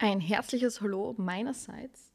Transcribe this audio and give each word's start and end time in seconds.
Ein 0.00 0.20
herzliches 0.20 0.80
Hallo 0.80 1.16
meinerseits. 1.18 2.12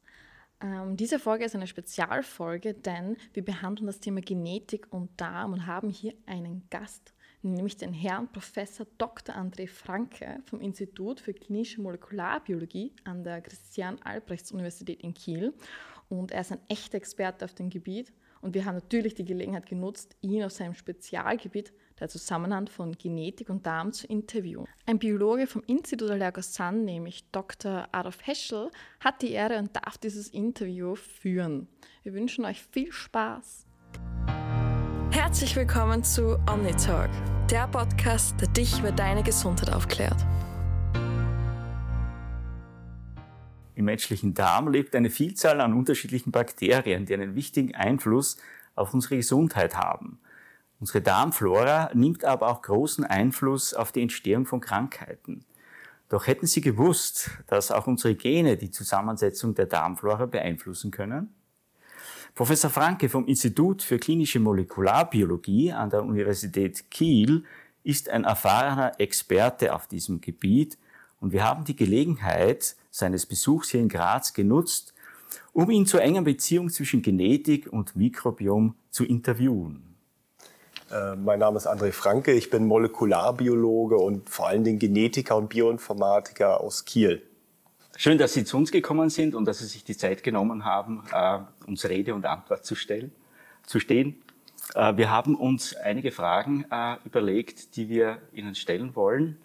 Ähm, 0.61 0.95
diese 0.95 1.19
Folge 1.19 1.43
ist 1.43 1.53
eine 1.53 1.67
Spezialfolge, 1.67 2.73
denn 2.73 3.17
wir 3.33 3.43
behandeln 3.43 3.87
das 3.87 3.99
Thema 3.99 4.21
Genetik 4.21 4.87
und 4.89 5.09
Darm 5.19 5.51
und 5.51 5.67
haben 5.67 5.89
hier 5.89 6.13
einen 6.25 6.65
Gast, 6.69 7.13
nämlich 7.41 7.75
den 7.75 7.91
Herrn 7.91 8.31
Professor 8.31 8.87
Dr. 8.97 9.35
André 9.35 9.67
Franke 9.67 10.37
vom 10.45 10.61
Institut 10.61 11.19
für 11.19 11.33
klinische 11.33 11.81
Molekularbiologie 11.81 12.93
an 13.03 13.25
der 13.25 13.41
Christian 13.41 14.01
Albrechts 14.01 14.53
Universität 14.53 15.01
in 15.01 15.13
Kiel. 15.13 15.53
Und 16.07 16.31
er 16.31 16.39
ist 16.39 16.53
ein 16.53 16.61
echter 16.69 16.95
Experte 16.95 17.43
auf 17.43 17.53
dem 17.53 17.69
Gebiet. 17.69 18.13
Und 18.39 18.53
wir 18.53 18.63
haben 18.63 18.75
natürlich 18.75 19.13
die 19.13 19.25
Gelegenheit 19.25 19.65
genutzt, 19.65 20.15
ihn 20.21 20.45
auf 20.45 20.53
seinem 20.53 20.73
Spezialgebiet 20.73 21.73
der 22.03 22.09
Zusammenhang 22.09 22.67
von 22.67 22.91
Genetik 22.97 23.49
und 23.49 23.65
Darm 23.65 23.93
zu 23.93 24.05
interviewen. 24.07 24.67
Ein 24.85 24.99
Biologe 24.99 25.47
vom 25.47 25.63
Institut 25.67 26.11
Allergosan, 26.11 26.83
nämlich 26.83 27.23
Dr. 27.31 27.87
Adolf 27.93 28.27
Heschel, 28.27 28.69
hat 28.99 29.21
die 29.21 29.31
Ehre 29.31 29.57
und 29.57 29.73
darf 29.73 29.97
dieses 29.97 30.27
Interview 30.27 30.95
führen. 30.95 31.69
Wir 32.03 32.13
wünschen 32.13 32.43
euch 32.43 32.61
viel 32.61 32.91
Spaß. 32.91 33.65
Herzlich 35.11 35.55
willkommen 35.55 36.03
zu 36.03 36.37
OmniTalk, 36.51 37.09
der 37.49 37.69
Podcast, 37.69 38.35
der 38.41 38.49
dich 38.49 38.77
über 38.79 38.91
deine 38.91 39.23
Gesundheit 39.23 39.71
aufklärt. 39.73 40.25
Im 43.75 43.85
menschlichen 43.85 44.33
Darm 44.33 44.67
lebt 44.67 44.93
eine 44.93 45.09
Vielzahl 45.09 45.61
an 45.61 45.73
unterschiedlichen 45.73 46.31
Bakterien, 46.31 47.05
die 47.05 47.13
einen 47.13 47.35
wichtigen 47.35 47.73
Einfluss 47.73 48.35
auf 48.75 48.93
unsere 48.93 49.15
Gesundheit 49.15 49.77
haben. 49.77 50.19
Unsere 50.83 51.01
Darmflora 51.01 51.91
nimmt 51.93 52.25
aber 52.25 52.49
auch 52.49 52.61
großen 52.61 53.05
Einfluss 53.05 53.73
auf 53.73 53.93
die 53.93 54.01
Entstehung 54.01 54.45
von 54.45 54.59
Krankheiten. 54.59 55.45
Doch 56.09 56.27
hätten 56.27 56.45
Sie 56.45 56.59
gewusst, 56.59 57.29
dass 57.47 57.71
auch 57.71 57.87
unsere 57.87 58.15
Gene 58.15 58.57
die 58.57 58.69
Zusammensetzung 58.69 59.55
der 59.55 59.67
Darmflora 59.67 60.25
beeinflussen 60.25 60.91
können? 60.91 61.33
Professor 62.35 62.69
Franke 62.69 63.07
vom 63.07 63.27
Institut 63.27 63.81
für 63.81 63.97
klinische 63.97 64.41
Molekularbiologie 64.41 65.71
an 65.71 65.89
der 65.89 66.03
Universität 66.03 66.91
Kiel 66.91 67.45
ist 67.85 68.09
ein 68.09 68.25
erfahrener 68.25 68.99
Experte 68.99 69.73
auf 69.73 69.87
diesem 69.87 70.19
Gebiet 70.19 70.77
und 71.21 71.31
wir 71.31 71.45
haben 71.45 71.63
die 71.63 71.77
Gelegenheit 71.77 72.75
seines 72.91 73.25
Besuchs 73.25 73.69
hier 73.69 73.79
in 73.79 73.87
Graz 73.87 74.33
genutzt, 74.33 74.93
um 75.53 75.71
ihn 75.71 75.85
zur 75.85 76.01
engen 76.01 76.25
Beziehung 76.25 76.69
zwischen 76.69 77.01
Genetik 77.01 77.71
und 77.71 77.95
Mikrobiom 77.95 78.75
zu 78.89 79.05
interviewen. 79.05 79.92
Äh, 80.93 81.15
mein 81.15 81.39
Name 81.39 81.57
ist 81.57 81.67
André 81.67 81.91
Franke, 81.91 82.33
ich 82.33 82.51
bin 82.51 82.67
Molekularbiologe 82.67 83.97
und 83.97 84.29
vor 84.29 84.47
allen 84.47 84.63
Dingen 84.63 84.77
Genetiker 84.77 85.37
und 85.37 85.49
Bioinformatiker 85.49 86.61
aus 86.61 86.85
Kiel. 86.85 87.23
Schön, 87.97 88.19
dass 88.19 88.33
Sie 88.33 88.45
zu 88.45 88.57
uns 88.57 88.71
gekommen 88.71 89.09
sind 89.09 89.33
und 89.33 89.45
dass 89.45 89.59
Sie 89.59 89.65
sich 89.65 89.83
die 89.83 89.97
Zeit 89.97 90.23
genommen 90.23 90.65
haben, 90.65 91.03
äh, 91.11 91.39
uns 91.65 91.89
Rede 91.89 92.13
und 92.13 92.25
Antwort 92.27 92.63
zu, 92.63 92.75
stellen, 92.75 93.11
zu 93.65 93.79
stehen. 93.79 94.21
Äh, 94.75 94.95
wir 94.95 95.09
haben 95.09 95.35
uns 95.35 95.75
einige 95.75 96.11
Fragen 96.11 96.65
überlegt, 97.05 97.75
die 97.75 97.89
wir 97.89 98.19
Ihnen 98.31 98.53
stellen 98.53 98.95
wollen. 98.95 99.37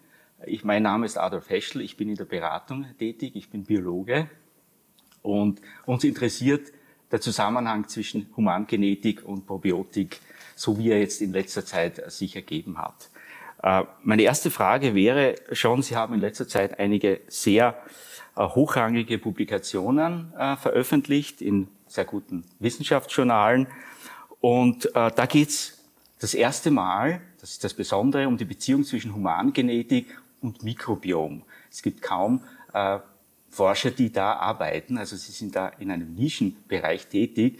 Ich, 0.44 0.64
mein 0.64 0.82
Name 0.82 1.06
ist 1.06 1.16
Adolf 1.16 1.48
Heschel, 1.48 1.80
ich 1.80 1.96
bin 1.96 2.10
in 2.10 2.16
der 2.16 2.26
Beratung 2.26 2.84
tätig, 2.98 3.36
ich 3.36 3.48
bin 3.48 3.64
Biologe 3.64 4.28
und 5.22 5.62
uns 5.86 6.04
interessiert 6.04 6.72
der 7.10 7.22
Zusammenhang 7.22 7.88
zwischen 7.88 8.28
Humangenetik 8.36 9.24
und 9.24 9.46
Probiotik 9.46 10.20
so 10.58 10.76
wie 10.76 10.90
er 10.90 10.98
jetzt 10.98 11.22
in 11.22 11.32
letzter 11.32 11.64
Zeit 11.64 12.10
sich 12.10 12.34
ergeben 12.34 12.78
hat. 12.78 13.10
Äh, 13.62 13.84
meine 14.02 14.22
erste 14.22 14.50
Frage 14.50 14.94
wäre 14.94 15.36
schon, 15.52 15.82
Sie 15.82 15.96
haben 15.96 16.14
in 16.14 16.20
letzter 16.20 16.48
Zeit 16.48 16.78
einige 16.78 17.20
sehr 17.28 17.78
äh, 18.36 18.42
hochrangige 18.42 19.18
Publikationen 19.18 20.32
äh, 20.36 20.56
veröffentlicht 20.56 21.40
in 21.40 21.68
sehr 21.86 22.04
guten 22.04 22.44
Wissenschaftsjournalen. 22.58 23.68
Und 24.40 24.90
da 24.94 25.26
geht 25.26 25.48
es 25.48 25.82
das 26.20 26.32
erste 26.32 26.70
Mal, 26.70 27.20
das 27.40 27.50
ist 27.52 27.64
das 27.64 27.74
Besondere, 27.74 28.28
um 28.28 28.36
die 28.36 28.44
Beziehung 28.44 28.84
zwischen 28.84 29.12
Humangenetik 29.12 30.16
und 30.42 30.62
Mikrobiom. 30.62 31.42
Es 31.72 31.82
gibt 31.82 32.02
kaum 32.02 32.42
Forscher, 33.50 33.90
die 33.90 34.12
da 34.12 34.34
arbeiten, 34.34 34.96
also 34.96 35.16
sie 35.16 35.32
sind 35.32 35.56
da 35.56 35.68
in 35.80 35.90
einem 35.90 36.14
Nischenbereich 36.14 37.08
tätig. 37.08 37.58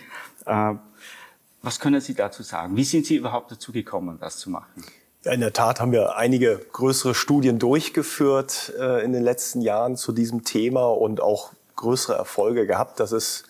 Was 1.62 1.80
können 1.80 2.00
Sie 2.00 2.14
dazu 2.14 2.42
sagen? 2.42 2.76
Wie 2.76 2.84
sind 2.84 3.06
Sie 3.06 3.16
überhaupt 3.16 3.50
dazu 3.50 3.72
gekommen, 3.72 4.18
das 4.20 4.38
zu 4.38 4.50
machen? 4.50 4.84
In 5.24 5.40
der 5.40 5.52
Tat 5.52 5.80
haben 5.80 5.92
wir 5.92 6.16
einige 6.16 6.60
größere 6.72 7.14
Studien 7.14 7.58
durchgeführt 7.58 8.72
äh, 8.78 9.04
in 9.04 9.12
den 9.12 9.22
letzten 9.22 9.60
Jahren 9.60 9.96
zu 9.96 10.12
diesem 10.12 10.44
Thema 10.44 10.86
und 10.86 11.20
auch 11.20 11.50
größere 11.76 12.16
Erfolge 12.16 12.66
gehabt. 12.66 13.00
Das 13.00 13.12
ist 13.12 13.44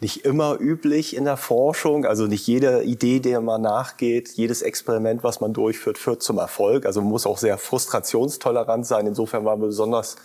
nicht 0.00 0.24
immer 0.24 0.58
üblich 0.60 1.16
in 1.16 1.24
der 1.24 1.36
Forschung. 1.36 2.04
Also 2.04 2.26
nicht 2.26 2.46
jede 2.46 2.82
Idee, 2.82 3.20
der 3.20 3.40
man 3.40 3.62
nachgeht, 3.62 4.30
jedes 4.30 4.62
Experiment, 4.62 5.22
was 5.22 5.40
man 5.40 5.52
durchführt, 5.52 5.98
führt 5.98 6.22
zum 6.22 6.38
Erfolg. 6.38 6.84
Also 6.84 7.00
man 7.00 7.10
muss 7.10 7.26
auch 7.26 7.38
sehr 7.38 7.58
frustrationstolerant 7.58 8.84
sein. 8.84 9.06
Insofern 9.06 9.44
waren 9.44 9.60
wir 9.60 9.68
besonders 9.68 10.16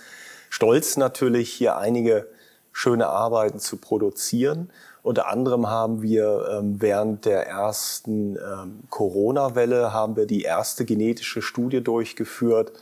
stolz 0.50 0.98
natürlich, 0.98 1.54
hier 1.54 1.78
einige 1.78 2.28
schöne 2.72 3.08
Arbeiten 3.08 3.60
zu 3.60 3.78
produzieren. 3.78 4.72
Unter 5.02 5.30
anderem 5.30 5.68
haben 5.68 6.02
wir 6.02 6.48
ähm, 6.52 6.82
während 6.82 7.26
der 7.26 7.48
ersten 7.48 8.36
ähm, 8.36 8.82
Corona-Welle 8.90 9.94
haben 9.94 10.16
wir 10.16 10.26
die 10.26 10.42
erste 10.42 10.84
genetische 10.84 11.42
Studie 11.42 11.82
durchgeführt, 11.82 12.74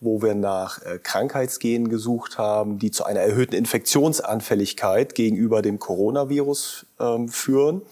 wo 0.00 0.20
wir 0.20 0.34
nach 0.34 0.82
äh, 0.82 0.98
Krankheitsgenen 1.02 1.88
gesucht 1.88 2.36
haben, 2.36 2.78
die 2.78 2.90
zu 2.90 3.04
einer 3.04 3.20
erhöhten 3.20 3.54
Infektionsanfälligkeit 3.54 5.14
gegenüber 5.14 5.62
dem 5.62 5.78
Coronavirus 5.78 6.86
ähm, 7.00 7.28
führen 7.28 7.82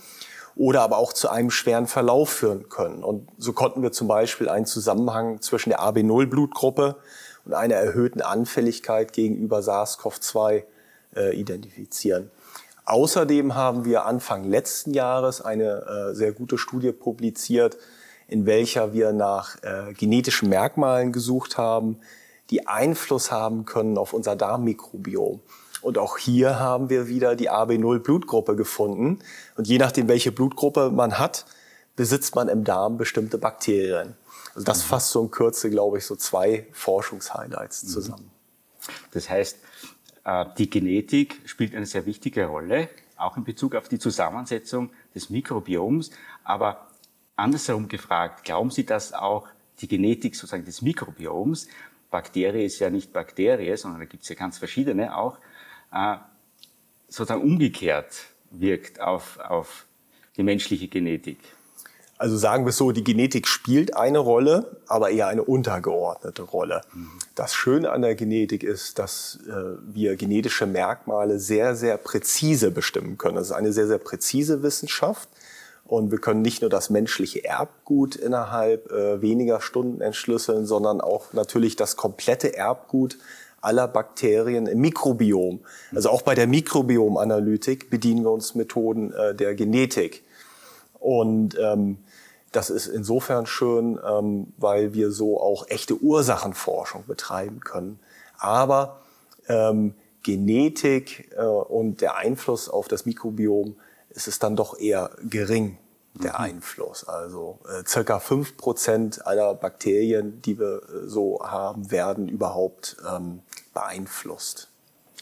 oder 0.55 0.83
aber 0.83 0.99
auch 0.99 1.15
zu 1.15 1.31
einem 1.31 1.51
schweren 1.51 1.87
Verlauf 1.87 2.29
führen 2.29 2.69
können. 2.69 3.03
Und 3.03 3.29
so 3.39 3.55
konnten 3.55 3.83
wir 3.83 3.93
zum 3.93 4.07
Beispiel 4.07 4.51
einen 4.51 4.67
Zusammenhang 4.67 5.41
zwischen 5.41 5.71
der 5.71 5.81
AB0-Blutgruppe 5.81 6.97
und 7.47 7.55
einer 7.55 7.77
erhöhten 7.77 8.21
Anfälligkeit 8.21 9.15
gegenüber 9.15 9.61
SARS-CoV-2 9.61 10.65
äh, 11.17 11.35
identifizieren. 11.35 12.31
Außerdem 12.85 13.55
haben 13.55 13.85
wir 13.85 14.07
Anfang 14.07 14.45
letzten 14.45 14.93
Jahres 14.93 15.41
eine 15.41 16.11
äh, 16.11 16.15
sehr 16.15 16.33
gute 16.33 16.59
Studie 16.59 16.93
publiziert, 16.93 17.77
in 18.29 18.47
welcher 18.47 18.93
wir 18.93 19.13
nach 19.13 19.57
äh, 19.63 19.93
genetischen 19.93 20.49
Merkmalen 20.49 21.13
gesucht 21.13 21.59
haben, 21.59 22.01
die 22.51 22.67
Einfluss 22.67 23.31
haben 23.31 23.65
können 23.65 23.99
auf 23.99 24.13
unser 24.13 24.37
Darmmikrobiom. 24.37 25.41
Und 25.81 25.99
auch 25.99 26.17
hier 26.17 26.59
haben 26.59 26.91
wir 26.91 27.09
wieder 27.09 27.35
die 27.35 27.51
AB0-Blutgruppe 27.51 28.55
gefunden. 28.55 29.19
Und 29.57 29.67
je 29.67 29.79
nachdem, 29.79 30.09
welche 30.09 30.33
Blutgruppe 30.33 30.91
man 30.91 31.19
hat, 31.19 31.45
besitzt 31.97 32.35
man 32.35 32.49
im 32.49 32.65
Darm 32.65 32.99
bestimmte 32.99 33.37
Bakterien. 33.39 34.15
Also 34.55 34.65
das 34.65 34.85
mhm. 34.85 34.89
fasst 34.89 35.11
so 35.11 35.23
in 35.23 35.31
Kürze, 35.31 35.71
glaube 35.71 35.99
ich, 35.99 36.07
so 36.07 36.15
zwei 36.15 36.67
Forschungshighlights 36.73 37.85
mhm. 37.85 37.89
zusammen. 37.89 38.31
Das 39.13 39.29
heißt, 39.29 39.59
die 40.59 40.71
Genetik 40.71 41.41
spielt 41.47 41.75
eine 41.75 41.87
sehr 41.87 42.07
wichtige 42.07 42.47
Rolle, 42.47 42.89
auch 43.17 43.37
in 43.37 43.45
Bezug 43.45 43.75
auf 43.75 43.89
die 43.89 43.99
Zusammensetzung 43.99 44.91
des 45.15 45.31
Mikrobioms. 45.31 46.11
Aber 46.45 46.89
andersherum 47.37 47.89
gefragt, 47.89 48.45
glauben 48.45 48.71
Sie, 48.71 48.87
dass 48.87 49.13
auch 49.13 49.49
die 49.81 49.89
Genetik 49.89 50.37
sozusagen 50.37 50.65
des 50.65 50.83
Mikrobioms, 50.83 51.69
Bakterie 52.11 52.65
ist 52.65 52.79
ja 52.79 52.91
nicht 52.91 53.13
Bakterie, 53.13 53.77
sondern 53.77 54.01
da 54.01 54.07
gibt 54.07 54.23
es 54.23 54.29
ja 54.29 54.37
ganz 54.37 54.59
verschiedene 54.59 55.17
auch, 55.17 55.39
äh, 55.93 56.17
sozusagen 57.09 57.43
umgekehrt 57.43 58.27
wirkt 58.51 59.01
auf, 59.01 59.39
auf 59.39 59.87
die 60.37 60.43
menschliche 60.43 60.89
Genetik? 60.89 61.39
Also 62.23 62.37
sagen 62.37 62.65
wir 62.65 62.71
es 62.71 62.77
so, 62.77 62.93
die 62.93 63.03
Genetik 63.03 63.49
spielt 63.49 63.97
eine 63.97 64.21
Rolle, 64.21 64.77
aber 64.87 65.11
eher 65.11 65.27
eine 65.27 65.43
untergeordnete 65.43 66.43
Rolle. 66.43 66.83
Mhm. 66.95 67.11
Das 67.35 67.53
Schöne 67.53 67.91
an 67.91 68.03
der 68.03 68.15
Genetik 68.15 68.63
ist, 68.63 69.01
dass 69.01 69.41
äh, 69.49 69.53
wir 69.93 70.15
genetische 70.15 70.67
Merkmale 70.67 71.41
sehr, 71.41 71.75
sehr 71.75 71.97
präzise 71.97 72.71
bestimmen 72.71 73.19
können. 73.19 73.35
Das 73.35 73.47
ist 73.47 73.53
eine 73.53 73.73
sehr, 73.73 73.89
sehr 73.89 73.99
präzise 73.99 74.63
Wissenschaft. 74.63 75.29
Und 75.85 76.13
wir 76.13 76.19
können 76.19 76.43
nicht 76.43 76.61
nur 76.61 76.71
das 76.71 76.91
menschliche 76.91 77.45
Erbgut 77.45 78.15
innerhalb 78.15 78.93
äh, 78.93 79.21
weniger 79.21 79.61
Stunden 79.61 80.01
entschlüsseln, 80.01 80.65
sondern 80.65 81.01
auch 81.01 81.33
natürlich 81.33 81.75
das 81.75 81.97
komplette 81.97 82.57
Erbgut 82.57 83.19
aller 83.61 83.89
Bakterien 83.89 84.69
im 84.69 84.79
Mikrobiom. 84.81 85.59
Also 85.93 86.09
auch 86.11 86.23
bei 86.23 86.37
der 86.37 86.47
Mikrobiomanalytik 86.47 87.91
bedienen 87.91 88.23
wir 88.23 88.31
uns 88.31 88.55
Methoden 88.55 89.13
äh, 89.13 89.35
der 89.35 89.57
Genetik. 89.57 90.23
Und 91.01 91.59
ähm, 91.61 91.99
das 92.53 92.71
ist 92.71 92.87
insofern 92.87 93.47
schön, 93.47 93.99
ähm, 94.07 94.53
weil 94.59 94.95
wir 94.95 95.11
so 95.11 95.41
auch 95.41 95.67
echte 95.69 96.01
Ursachenforschung 96.01 97.05
betreiben 97.07 97.61
können. 97.61 97.99
Aber 98.39 99.01
ähm, 99.49 99.95
Genetik 100.23 101.31
äh, 101.37 101.45
und 101.45 102.01
der 102.01 102.17
Einfluss 102.17 102.69
auf 102.69 102.89
das 102.89 103.07
Mikrobiom 103.07 103.77
ist 104.11 104.29
es 104.29 104.39
dann 104.39 104.57
doch 104.57 104.79
eher 104.79 105.11
gering, 105.23 105.79
der 106.15 106.33
mhm. 106.33 106.45
Einfluss. 106.45 107.05
Also 107.05 107.59
äh, 107.69 107.85
circa 107.87 108.21
fünf 108.21 108.57
Prozent 108.57 109.27
aller 109.27 109.55
Bakterien, 109.55 110.43
die 110.43 110.59
wir 110.59 110.83
äh, 110.83 111.09
so 111.09 111.41
haben, 111.43 111.91
werden 111.91 112.29
überhaupt 112.29 112.97
ähm, 113.11 113.41
beeinflusst. 113.73 114.69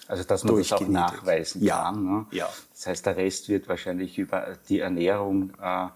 Also 0.09 0.25
dass 0.25 0.43
man 0.43 0.56
das 0.56 0.73
auch 0.73 0.81
nachweisen 0.88 1.62
ja. 1.62 1.85
kann. 1.85 2.05
Ne? 2.05 2.26
Ja. 2.33 2.49
Das 2.75 2.88
heißt, 2.88 3.06
der 3.06 3.17
Rest 3.17 3.49
wird 3.49 3.69
wahrscheinlich 3.69 4.19
über 4.19 4.56
die 4.69 4.81
Ernährung 4.81 5.53
äh, 5.62 5.87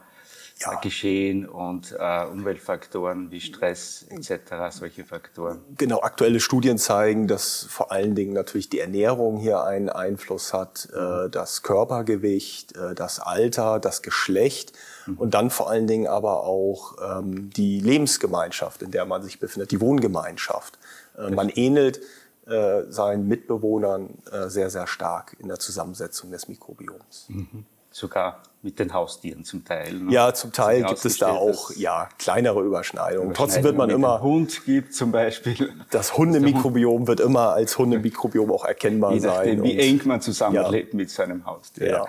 ja. 0.61 0.75
Geschehen 0.81 1.47
und 1.47 1.95
äh, 1.99 2.25
Umweltfaktoren 2.27 3.31
wie 3.31 3.41
Stress 3.41 4.07
etc., 4.09 4.55
solche 4.71 5.05
Faktoren. 5.05 5.61
Genau, 5.77 6.01
aktuelle 6.01 6.41
Studien 6.41 6.79
zeigen, 6.79 7.27
dass 7.27 7.65
vor 7.69 7.91
allen 7.91 8.15
Dingen 8.15 8.33
natürlich 8.33 8.69
die 8.69 8.79
Ernährung 8.79 9.39
hier 9.39 9.65
einen 9.65 9.89
Einfluss 9.89 10.53
hat, 10.53 10.89
äh, 10.95 11.29
das 11.29 11.63
Körpergewicht, 11.63 12.77
äh, 12.77 12.95
das 12.95 13.19
Alter, 13.21 13.81
das 13.81 14.03
Geschlecht 14.03 14.73
mhm. 15.07 15.19
und 15.19 15.35
dann 15.35 15.51
vor 15.51 15.69
allen 15.69 15.87
Dingen 15.87 16.07
aber 16.07 16.45
auch 16.45 16.97
ähm, 17.03 17.51
die 17.51 17.81
Lebensgemeinschaft, 17.81 18.83
in 18.83 18.91
der 18.91 19.07
man 19.07 19.23
sich 19.23 19.41
befindet, 19.41 19.73
die 19.73 19.81
Wohngemeinschaft. 19.81 20.79
Äh, 21.19 21.31
man 21.31 21.49
ähnelt 21.49 22.01
äh, 22.47 22.83
seinen 22.89 23.27
Mitbewohnern 23.27 24.19
äh, 24.31 24.49
sehr, 24.49 24.71
sehr 24.71 24.87
stark 24.87 25.37
in 25.41 25.49
der 25.49 25.59
Zusammensetzung 25.59 26.31
des 26.31 26.47
Mikrobioms. 26.49 27.27
Mhm 27.29 27.67
sogar 27.95 28.43
mit 28.63 28.79
den 28.79 28.93
Haustieren 28.93 29.45
zum 29.45 29.65
Teil. 29.65 29.93
Ne? 29.93 30.13
Ja, 30.13 30.35
zum 30.35 30.53
Teil 30.53 30.83
gibt 30.83 31.05
es 31.05 31.19
da 31.19 31.29
auch 31.29 31.71
ja, 31.77 32.09
kleinere 32.19 32.63
Überschneidungen. 32.63 33.35
Trotzdem 33.35 33.63
wird 33.63 33.77
man 33.77 33.89
immer. 33.91 34.21
Hund 34.21 34.65
gibt 34.65 34.95
zum 34.95 35.13
Beispiel. 35.13 35.73
Das 35.91 36.17
Hundemikrobiom 36.17 37.07
wird 37.07 37.21
immer 37.21 37.53
als 37.53 37.79
Hundemikrobiom 37.79 38.51
auch 38.51 38.65
erkennbar 38.65 39.13
Je 39.13 39.21
nachdem, 39.21 39.59
sein. 39.59 39.63
Wie 39.63 39.79
eng 39.79 40.01
man 40.07 40.21
zusammenlebt 40.21 40.93
ja. 40.93 40.97
mit 40.97 41.11
seinem 41.11 41.47
Haustier. 41.47 41.89
Ja. 41.89 42.07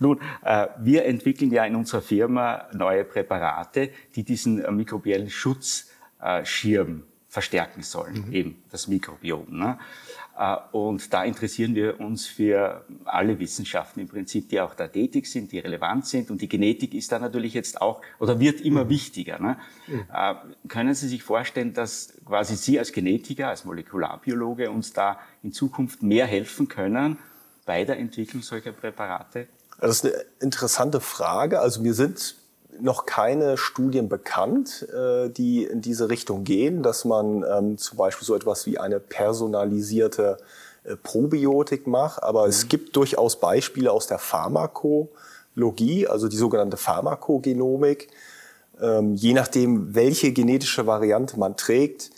Nun, 0.00 0.20
äh, 0.44 0.66
wir 0.78 1.04
entwickeln 1.04 1.52
ja 1.52 1.64
in 1.64 1.76
unserer 1.76 2.02
Firma 2.02 2.66
neue 2.72 3.04
Präparate, 3.04 3.90
die 4.16 4.24
diesen 4.24 4.64
äh, 4.64 4.70
mikrobiellen 4.72 5.30
Schutzschirm 5.30 7.04
verstärken 7.28 7.82
sollen, 7.82 8.24
mhm. 8.26 8.32
eben 8.32 8.62
das 8.70 8.88
Mikrobiom. 8.88 9.46
Ne? 9.50 9.78
Äh, 10.38 10.56
und 10.72 11.12
da 11.12 11.24
interessieren 11.24 11.74
wir 11.74 12.00
uns 12.00 12.26
für 12.26 12.84
alle 13.04 13.38
Wissenschaften 13.38 14.00
im 14.00 14.08
Prinzip, 14.08 14.48
die 14.48 14.60
auch 14.60 14.74
da 14.74 14.86
tätig 14.86 15.26
sind, 15.26 15.50
die 15.50 15.58
relevant 15.58 16.06
sind. 16.06 16.30
Und 16.30 16.40
die 16.40 16.48
Genetik 16.48 16.94
ist 16.94 17.10
da 17.10 17.18
natürlich 17.18 17.54
jetzt 17.54 17.82
auch 17.82 18.00
oder 18.20 18.38
wird 18.38 18.60
immer 18.60 18.84
mhm. 18.84 18.90
wichtiger. 18.90 19.40
Ne? 19.40 19.58
Mhm. 19.88 20.04
Äh, 20.12 20.34
können 20.68 20.94
Sie 20.94 21.08
sich 21.08 21.22
vorstellen, 21.22 21.74
dass 21.74 22.14
quasi 22.24 22.56
Sie 22.56 22.78
als 22.78 22.92
Genetiker, 22.92 23.48
als 23.48 23.64
Molekularbiologe 23.64 24.70
uns 24.70 24.92
da 24.92 25.18
in 25.42 25.52
Zukunft 25.52 26.02
mehr 26.02 26.26
helfen 26.26 26.68
können 26.68 27.18
bei 27.66 27.84
der 27.84 27.98
Entwicklung 27.98 28.42
solcher 28.42 28.72
Präparate? 28.72 29.48
Das 29.80 29.90
ist 29.90 30.04
eine 30.04 30.24
interessante 30.40 31.00
Frage. 31.00 31.60
Also 31.60 31.82
wir 31.82 31.94
sind 31.94 32.36
noch 32.80 33.06
keine 33.06 33.56
Studien 33.56 34.08
bekannt, 34.08 34.86
äh, 34.92 35.28
die 35.30 35.64
in 35.64 35.80
diese 35.80 36.10
Richtung 36.10 36.44
gehen, 36.44 36.82
dass 36.82 37.04
man 37.04 37.44
ähm, 37.44 37.78
zum 37.78 37.98
Beispiel 37.98 38.26
so 38.26 38.34
etwas 38.34 38.66
wie 38.66 38.78
eine 38.78 39.00
personalisierte 39.00 40.38
äh, 40.84 40.96
Probiotik 40.96 41.86
macht. 41.86 42.22
Aber 42.22 42.44
mhm. 42.44 42.50
es 42.50 42.68
gibt 42.68 42.94
durchaus 42.96 43.40
Beispiele 43.40 43.90
aus 43.90 44.06
der 44.06 44.18
Pharmakologie, 44.18 46.06
also 46.06 46.28
die 46.28 46.36
sogenannte 46.36 46.76
Pharmakogenomik. 46.76 48.08
Ähm, 48.80 49.14
je 49.14 49.32
nachdem, 49.32 49.94
welche 49.94 50.32
genetische 50.32 50.86
Variante 50.86 51.38
man 51.38 51.56
trägt, 51.56 52.10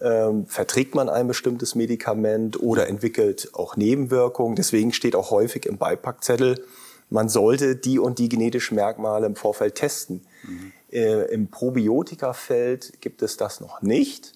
ähm, 0.00 0.46
verträgt 0.46 0.94
man 0.94 1.08
ein 1.08 1.26
bestimmtes 1.26 1.74
Medikament 1.74 2.62
oder 2.62 2.88
entwickelt 2.88 3.50
auch 3.54 3.76
Nebenwirkungen. 3.76 4.56
Deswegen 4.56 4.92
steht 4.92 5.14
auch 5.14 5.30
häufig 5.30 5.66
im 5.66 5.78
Beipackzettel, 5.78 6.64
man 7.10 7.28
sollte 7.28 7.76
die 7.76 7.98
und 7.98 8.18
die 8.18 8.28
genetischen 8.28 8.76
Merkmale 8.76 9.26
im 9.26 9.36
Vorfeld 9.36 9.74
testen. 9.74 10.22
Mhm. 10.44 10.72
Äh, 10.92 11.32
Im 11.32 11.48
Probiotikafeld 11.48 13.00
gibt 13.00 13.22
es 13.22 13.36
das 13.36 13.60
noch 13.60 13.82
nicht. 13.82 14.32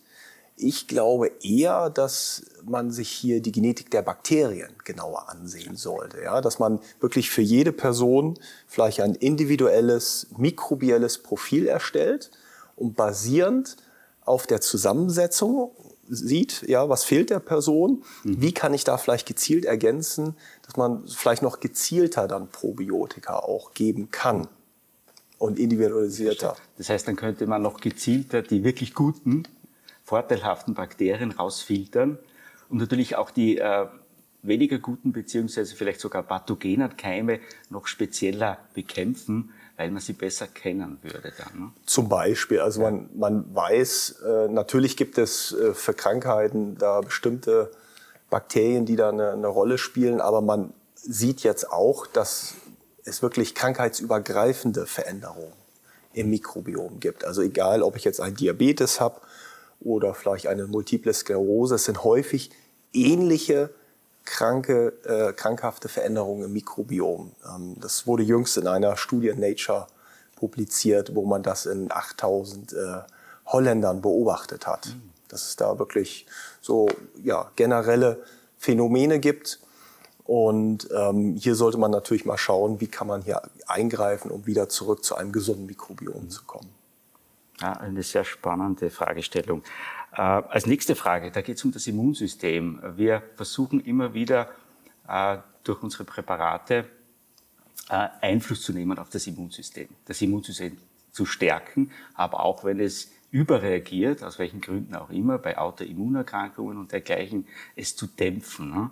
Ich 0.56 0.86
glaube 0.86 1.32
eher, 1.42 1.90
dass 1.90 2.44
man 2.64 2.92
sich 2.92 3.08
hier 3.08 3.40
die 3.40 3.50
Genetik 3.50 3.90
der 3.90 4.02
Bakterien 4.02 4.70
genauer 4.84 5.28
ansehen 5.28 5.76
sollte. 5.76 6.22
Ja? 6.22 6.40
Dass 6.40 6.58
man 6.58 6.80
wirklich 7.00 7.30
für 7.30 7.42
jede 7.42 7.72
Person 7.72 8.38
vielleicht 8.68 9.00
ein 9.00 9.14
individuelles 9.16 10.28
mikrobielles 10.36 11.18
Profil 11.18 11.66
erstellt 11.66 12.30
und 12.76 12.94
basierend 12.94 13.76
auf 14.24 14.46
der 14.46 14.60
Zusammensetzung 14.60 15.72
sieht, 16.08 16.62
ja, 16.68 16.88
was 16.88 17.04
fehlt 17.04 17.30
der 17.30 17.40
Person, 17.40 18.02
mhm. 18.22 18.40
wie 18.40 18.52
kann 18.52 18.74
ich 18.74 18.84
da 18.84 18.98
vielleicht 18.98 19.26
gezielt 19.26 19.64
ergänzen, 19.64 20.36
dass 20.62 20.76
man 20.76 21.06
vielleicht 21.06 21.42
noch 21.42 21.60
gezielter 21.60 22.28
dann 22.28 22.48
Probiotika 22.48 23.36
auch 23.36 23.74
geben 23.74 24.10
kann 24.10 24.48
und 25.38 25.58
individualisierter. 25.58 26.56
Das 26.78 26.88
heißt, 26.88 27.06
dann 27.08 27.16
könnte 27.16 27.46
man 27.46 27.62
noch 27.62 27.80
gezielter 27.80 28.42
die 28.42 28.64
wirklich 28.64 28.94
guten, 28.94 29.44
vorteilhaften 30.02 30.74
Bakterien 30.74 31.32
rausfiltern 31.32 32.18
und 32.68 32.78
natürlich 32.78 33.16
auch 33.16 33.30
die 33.30 33.58
äh, 33.58 33.86
weniger 34.42 34.78
guten 34.78 35.12
beziehungsweise 35.12 35.74
vielleicht 35.74 36.00
sogar 36.00 36.22
pathogenen 36.22 36.96
Keime 36.96 37.40
noch 37.70 37.86
spezieller 37.86 38.58
bekämpfen, 38.74 39.52
weil 39.76 39.90
man 39.90 40.00
sie 40.00 40.12
besser 40.12 40.46
kennen 40.46 40.98
würde 41.02 41.32
dann. 41.36 41.60
Ne? 41.60 41.72
Zum 41.86 42.08
Beispiel, 42.08 42.60
also 42.60 42.82
ja. 42.82 42.90
man, 42.90 43.10
man 43.14 43.54
weiß, 43.54 44.22
äh, 44.26 44.48
natürlich 44.48 44.96
gibt 44.96 45.18
es 45.18 45.52
äh, 45.52 45.74
für 45.74 45.94
Krankheiten 45.94 46.78
da 46.78 47.00
bestimmte 47.00 47.70
Bakterien, 48.30 48.86
die 48.86 48.96
da 48.96 49.08
eine, 49.08 49.32
eine 49.32 49.48
Rolle 49.48 49.78
spielen, 49.78 50.20
aber 50.20 50.40
man 50.40 50.72
sieht 50.94 51.42
jetzt 51.42 51.70
auch, 51.70 52.06
dass 52.06 52.54
es 53.04 53.22
wirklich 53.22 53.54
krankheitsübergreifende 53.54 54.86
Veränderungen 54.86 55.52
im 56.14 56.30
Mikrobiom 56.30 57.00
gibt. 57.00 57.24
Also 57.24 57.42
egal, 57.42 57.82
ob 57.82 57.96
ich 57.96 58.04
jetzt 58.04 58.20
einen 58.20 58.36
Diabetes 58.36 59.00
habe 59.00 59.20
oder 59.80 60.14
vielleicht 60.14 60.46
eine 60.46 60.66
multiple 60.66 61.12
Sklerose, 61.12 61.74
es 61.74 61.84
sind 61.84 62.04
häufig 62.04 62.50
ähnliche 62.92 63.70
kranke, 64.24 64.92
äh, 65.04 65.32
krankhafte 65.32 65.88
Veränderungen 65.88 66.44
im 66.44 66.52
Mikrobiom. 66.52 67.32
Ähm, 67.46 67.76
das 67.80 68.06
wurde 68.06 68.22
jüngst 68.22 68.56
in 68.56 68.66
einer 68.66 68.96
Studie 68.96 69.28
in 69.28 69.40
Nature 69.40 69.86
publiziert, 70.36 71.14
wo 71.14 71.24
man 71.24 71.42
das 71.42 71.66
in 71.66 71.90
8000 71.90 72.72
äh, 72.72 72.76
Holländern 73.46 74.00
beobachtet 74.00 74.66
hat. 74.66 74.86
Mhm. 74.86 75.10
Dass 75.28 75.48
es 75.48 75.56
da 75.56 75.78
wirklich 75.78 76.26
so 76.60 76.88
ja, 77.22 77.50
generelle 77.56 78.22
Phänomene 78.58 79.20
gibt. 79.20 79.60
Und 80.24 80.88
ähm, 80.94 81.34
hier 81.34 81.54
sollte 81.54 81.76
man 81.76 81.90
natürlich 81.90 82.24
mal 82.24 82.38
schauen, 82.38 82.80
wie 82.80 82.86
kann 82.86 83.06
man 83.06 83.22
hier 83.22 83.42
eingreifen, 83.66 84.30
um 84.30 84.46
wieder 84.46 84.68
zurück 84.70 85.04
zu 85.04 85.16
einem 85.16 85.32
gesunden 85.32 85.66
Mikrobiom 85.66 86.30
zu 86.30 86.44
kommen. 86.44 86.70
Ja, 87.60 87.72
eine 87.74 88.02
sehr 88.02 88.24
spannende 88.24 88.90
Fragestellung. 88.90 89.62
Äh, 90.16 90.20
als 90.20 90.66
nächste 90.66 90.94
Frage, 90.94 91.30
da 91.30 91.42
geht 91.42 91.56
es 91.56 91.64
um 91.64 91.72
das 91.72 91.86
Immunsystem. 91.86 92.80
Wir 92.96 93.22
versuchen 93.34 93.80
immer 93.80 94.14
wieder 94.14 94.48
äh, 95.08 95.38
durch 95.64 95.82
unsere 95.82 96.04
Präparate 96.04 96.86
äh, 97.88 98.08
Einfluss 98.20 98.62
zu 98.62 98.72
nehmen 98.72 98.98
auf 98.98 99.10
das 99.10 99.26
Immunsystem, 99.26 99.88
das 100.06 100.22
Immunsystem 100.22 100.78
zu 101.10 101.26
stärken, 101.26 101.90
aber 102.14 102.44
auch 102.44 102.64
wenn 102.64 102.80
es 102.80 103.10
überreagiert, 103.30 104.22
aus 104.22 104.38
welchen 104.38 104.60
Gründen 104.60 104.94
auch 104.94 105.10
immer, 105.10 105.38
bei 105.38 105.58
Autoimmunerkrankungen 105.58 106.78
und 106.78 106.92
dergleichen, 106.92 107.46
es 107.74 107.96
zu 107.96 108.06
dämpfen. 108.06 108.70
Ne? 108.70 108.90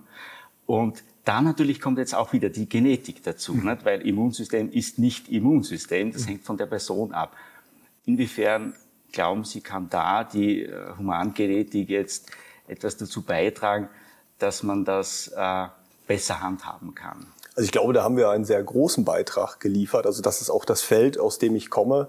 Und 0.67 1.05
da 1.25 1.41
natürlich 1.41 1.81
kommt 1.81 1.99
jetzt 1.99 2.15
auch 2.15 2.33
wieder 2.33 2.51
die 2.51 2.69
Genetik 2.69 3.23
dazu, 3.23 3.55
mhm. 3.55 3.71
nicht? 3.71 3.85
weil 3.85 4.01
Immunsystem 4.01 4.71
ist 4.73 4.99
nicht 4.99 5.29
Immunsystem, 5.29 6.13
das 6.13 6.23
mhm. 6.23 6.29
hängt 6.29 6.45
von 6.45 6.57
der 6.57 6.67
Person 6.67 7.13
ab. 7.13 7.37
Inwiefern 8.05 8.75
glauben 9.13 9.45
Sie, 9.45 9.61
kann 9.61 9.89
da 9.91 10.25
die 10.25 10.65
äh, 10.65 10.97
Humangenetik 10.99 11.89
jetzt 11.89 12.31
etwas 12.67 12.97
dazu 12.97 13.23
beitragen, 13.23 13.89
dass 14.39 14.63
man 14.63 14.85
das 14.85 15.29
äh, 15.29 15.67
besser 16.07 16.41
handhaben 16.41 16.95
kann? 16.95 17.27
Also 17.55 17.67
ich 17.67 17.73
glaube, 17.73 17.93
da 17.93 18.03
haben 18.03 18.17
wir 18.17 18.31
einen 18.31 18.45
sehr 18.45 18.63
großen 18.63 19.05
Beitrag 19.05 19.61
geliefert. 19.61 20.07
Also 20.07 20.23
das 20.23 20.41
ist 20.41 20.51
auch 20.51 20.65
das 20.65 20.83
Feld, 20.83 21.19
aus 21.19 21.39
dem 21.39 21.55
ich 21.55 21.69
komme, 21.69 22.09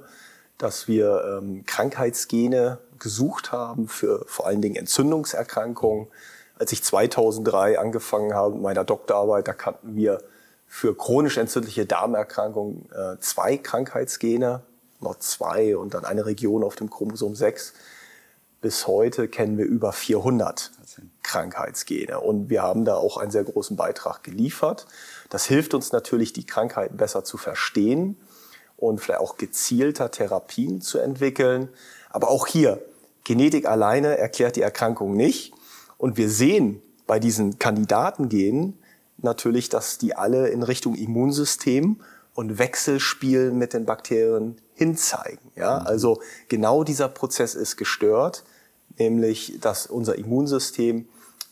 dass 0.57 0.87
wir 0.87 1.39
ähm, 1.41 1.65
Krankheitsgene 1.65 2.77
gesucht 2.99 3.51
haben 3.51 3.89
für 3.89 4.23
vor 4.27 4.47
allen 4.47 4.61
Dingen 4.61 4.77
Entzündungserkrankungen. 4.77 6.07
Als 6.57 6.71
ich 6.71 6.83
2003 6.83 7.79
angefangen 7.79 8.33
habe 8.33 8.53
mit 8.53 8.63
meiner 8.63 8.85
Doktorarbeit, 8.85 9.47
da 9.47 9.53
kannten 9.53 9.95
wir 9.95 10.21
für 10.67 10.95
chronisch 10.95 11.37
entzündliche 11.37 11.85
Darmerkrankungen 11.85 12.89
äh, 12.91 13.19
zwei 13.19 13.57
Krankheitsgene, 13.57 14.63
NOT2 15.03 15.75
und 15.75 15.93
dann 15.93 16.05
eine 16.05 16.25
Region 16.25 16.63
auf 16.63 16.75
dem 16.75 16.89
Chromosom 16.89 17.35
6. 17.35 17.73
Bis 18.61 18.87
heute 18.87 19.27
kennen 19.27 19.57
wir 19.57 19.65
über 19.65 19.91
400 19.91 20.71
Krankheitsgene 21.23 22.19
und 22.19 22.49
wir 22.49 22.61
haben 22.61 22.85
da 22.85 22.95
auch 22.95 23.17
einen 23.17 23.31
sehr 23.31 23.43
großen 23.43 23.75
Beitrag 23.75 24.23
geliefert. 24.23 24.85
Das 25.29 25.45
hilft 25.45 25.73
uns 25.73 25.91
natürlich, 25.91 26.33
die 26.33 26.45
Krankheiten 26.45 26.97
besser 26.97 27.23
zu 27.23 27.37
verstehen 27.37 28.17
und 28.77 28.99
vielleicht 28.99 29.21
auch 29.21 29.37
gezielter 29.37 30.11
Therapien 30.11 30.81
zu 30.81 30.99
entwickeln. 30.99 31.69
Aber 32.09 32.29
auch 32.29 32.47
hier, 32.47 32.81
Genetik 33.23 33.65
alleine 33.65 34.17
erklärt 34.17 34.55
die 34.55 34.61
Erkrankung 34.61 35.15
nicht. 35.15 35.53
Und 35.97 36.17
wir 36.17 36.29
sehen 36.29 36.81
bei 37.07 37.19
diesen 37.19 37.59
Kandidatengenen 37.59 38.77
natürlich, 39.17 39.69
dass 39.69 39.97
die 39.97 40.15
alle 40.15 40.49
in 40.49 40.63
Richtung 40.63 40.95
Immunsystem 40.95 42.01
und 42.33 42.57
Wechselspiel 42.57 43.51
mit 43.51 43.73
den 43.73 43.85
Bakterien 43.85 44.57
hinzeigen. 44.73 45.51
Ja? 45.55 45.79
Mhm. 45.79 45.87
Also 45.87 46.21
genau 46.49 46.83
dieser 46.83 47.07
Prozess 47.09 47.55
ist 47.55 47.77
gestört, 47.77 48.43
nämlich 48.97 49.59
dass 49.61 49.87
unser 49.87 50.17
Immunsystem 50.17 51.07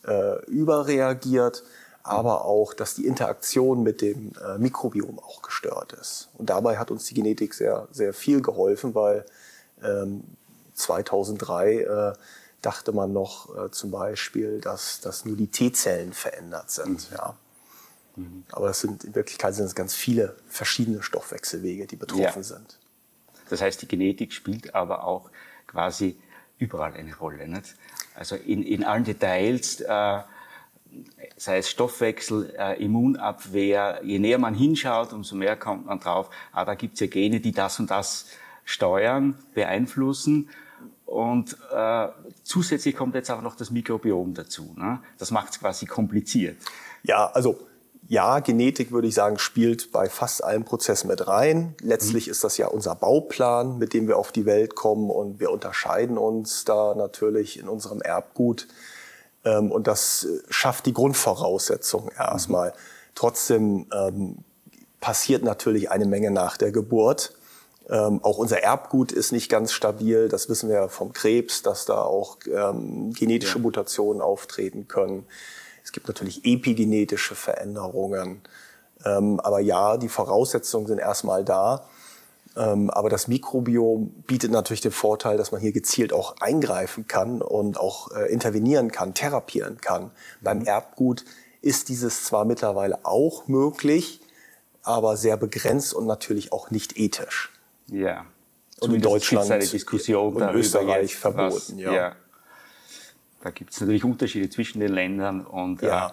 äh, 0.06 0.44
überreagiert, 0.46 1.64
aber 2.04 2.46
auch, 2.46 2.74
dass 2.74 2.96
die 2.96 3.06
Interaktion 3.06 3.84
mit 3.84 4.02
dem 4.02 4.32
äh, 4.44 4.58
Mikrobiom 4.58 5.20
auch 5.20 5.44
gestört 5.44 5.94
ist. 5.94 6.30
Und 6.38 6.50
dabei 6.50 6.78
hat 6.78 6.90
uns 6.90 7.06
die 7.06 7.14
Genetik 7.14 7.54
sehr, 7.54 7.88
sehr 7.92 8.14
viel 8.14 8.42
geholfen, 8.42 8.96
weil 8.96 9.26
ähm, 9.84 10.24
2003 10.74 11.76
äh, 11.76 12.14
dachte 12.62 12.92
man 12.92 13.14
noch 13.14 13.56
äh, 13.56 13.72
zum 13.72 13.92
Beispiel, 13.92 14.60
dass, 14.62 15.00
dass 15.02 15.26
nur 15.26 15.36
die 15.36 15.48
T-Zellen 15.48 16.14
verändert 16.14 16.72
sind. 16.72 17.12
Mhm. 17.12 17.16
Ja. 17.16 17.36
Mhm. 18.16 18.44
Aber 18.52 18.68
das 18.68 18.82
sind, 18.82 19.04
in 19.04 19.16
Wirklichkeit 19.16 19.56
sind 19.56 19.66
es 19.66 19.76
ganz 19.76 19.94
viele 19.94 20.36
verschiedene 20.48 21.02
Stoffwechselwege, 21.02 21.88
die 21.88 21.96
betroffen 21.96 22.24
ja. 22.24 22.44
sind. 22.44 22.78
Das 23.50 23.62
heißt, 23.62 23.82
die 23.82 23.88
Genetik 23.88 24.34
spielt 24.34 24.76
aber 24.76 25.04
auch 25.04 25.30
quasi 25.68 26.18
überall 26.58 26.94
eine 26.94 27.16
Rolle. 27.16 27.48
Nicht? 27.48 27.76
Also 28.16 28.36
in, 28.36 28.64
in 28.64 28.84
allen 28.84 29.04
Details, 29.04 29.82
äh, 29.82 30.20
sei 31.38 31.58
es 31.58 31.70
Stoffwechsel, 31.70 32.54
äh, 32.58 32.84
Immunabwehr, 32.84 34.02
je 34.04 34.20
näher 34.20 34.38
man 34.38 34.54
hinschaut, 34.54 35.14
umso 35.14 35.36
mehr 35.36 35.56
kommt 35.56 35.86
man 35.86 36.00
drauf, 36.00 36.30
ah, 36.52 36.66
da 36.66 36.76
gibt 36.76 36.96
es 36.96 37.00
ja 37.02 37.08
Gene, 37.08 37.40
die 37.40 37.52
das 37.52 37.80
und 37.80 37.92
das 37.92 38.28
steuern, 38.64 39.38
beeinflussen. 39.54 40.50
Und 41.06 41.58
äh, 41.74 42.08
zusätzlich 42.44 42.96
kommt 42.96 43.16
jetzt 43.16 43.30
auch 43.32 43.42
noch 43.42 43.56
das 43.56 43.70
Mikrobiom 43.70 44.34
dazu. 44.34 44.74
Ne? 44.78 45.02
Das 45.18 45.32
macht 45.32 45.52
es 45.52 45.60
quasi 45.60 45.86
kompliziert. 45.86 46.58
Ja, 47.04 47.28
also 47.34 47.68
ja, 48.12 48.42
Genetik 48.42 48.92
würde 48.92 49.08
ich 49.08 49.14
sagen, 49.14 49.40
spielt 49.40 49.94
bei 49.94 50.10
fast 50.10 50.44
allen 50.44 50.66
Prozessen 50.66 51.08
mit 51.08 51.30
rein. 51.30 51.76
Letztlich 51.82 52.28
mhm. 52.28 52.32
ist 52.32 52.44
das 52.44 52.58
ja 52.58 52.68
unser 52.68 52.94
Bauplan, 52.94 53.78
mit 53.78 53.94
dem 53.94 54.10
wir 54.10 54.18
auf 54.18 54.34
die 54.34 54.46
Welt 54.46 54.76
kommen 54.76 55.10
und 55.10 55.40
wir 55.40 55.50
unterscheiden 55.50 56.18
uns 56.18 56.66
da 56.66 56.94
natürlich 56.94 57.58
in 57.58 57.70
unserem 57.70 58.02
Erbgut. 58.02 58.68
Ähm, 59.46 59.72
und 59.72 59.88
das 59.88 60.28
schafft 60.50 60.88
die 60.88 60.94
Grundvoraussetzung 60.94 62.12
erstmal. 62.18 62.72
Mhm. 62.72 62.76
Trotzdem 63.16 63.86
ähm, 63.94 64.40
passiert 65.00 65.44
natürlich 65.44 65.90
eine 65.90 66.06
Menge 66.06 66.32
nach 66.32 66.58
der 66.58 66.74
Geburt. 66.74 67.34
Ähm, 67.90 68.20
auch 68.24 68.38
unser 68.38 68.62
Erbgut 68.62 69.14
ist 69.14 69.32
nicht 69.32 69.48
ganz 69.48 69.72
stabil. 69.72 70.28
Das 70.28 70.50
wissen 70.50 70.68
wir 70.68 70.90
vom 70.90 71.14
Krebs, 71.14 71.62
dass 71.62 71.86
da 71.86 72.02
auch 72.02 72.40
ähm, 72.46 73.14
genetische. 73.14 73.58
Mutationen 73.58 74.22
auftreten 74.22 74.90
können. 74.90 75.26
Es 75.84 75.92
gibt 75.92 76.08
natürlich 76.08 76.46
epigenetische 76.46 77.36
Veränderungen. 77.36 78.42
Ähm, 79.06 79.40
aber 79.40 79.60
ja, 79.60 79.98
die 79.98 80.10
Voraussetzungen 80.10 80.88
sind 80.88 81.00
erstmal 81.00 81.44
da. 81.44 81.86
Ähm, 82.58 82.90
aber 82.90 83.10
das 83.10 83.28
Mikrobiom 83.28 84.10
bietet 84.28 84.52
natürlich 84.52 84.82
den 84.82 84.92
Vorteil, 84.92 85.38
dass 85.38 85.52
man 85.52 85.62
hier 85.62 85.72
gezielt 85.72 86.12
auch 86.12 86.36
eingreifen 86.42 87.08
kann 87.08 87.42
und 87.42 87.80
auch 87.80 88.12
äh, 88.12 88.32
intervenieren 88.32 88.92
kann, 88.92 89.14
therapieren 89.14 89.80
kann. 89.80 90.04
Mhm. 90.04 90.10
Beim 90.42 90.62
Erbgut 90.64 91.24
ist 91.62 91.90
dieses 91.90 92.26
zwar 92.26 92.46
mittlerweile 92.46 93.06
auch 93.06 93.48
möglich, 93.48 94.22
aber 94.84 95.16
sehr 95.16 95.38
begrenzt 95.38 95.94
und 95.94 96.08
natürlich 96.08 96.52
auch 96.52 96.72
nicht 96.72 96.98
ethisch. 96.98 97.52
Ja. 97.88 98.26
Und 98.80 98.96
in 98.96 99.02
Deutschland 99.02 99.50
eine 99.52 99.66
Diskussion 99.66 100.36
und 100.36 100.56
Österreich 100.56 101.16
verboten. 101.16 101.54
Was, 101.54 101.74
ja. 101.78 101.94
ja. 101.94 102.16
Da 103.42 103.50
gibt 103.50 103.72
es 103.72 103.82
natürlich 103.82 104.04
Unterschiede 104.04 104.50
zwischen 104.50 104.80
den 104.80 104.92
Ländern 104.92 105.46
und 105.46 105.82
ja. 105.82 106.08
äh, 106.08 106.12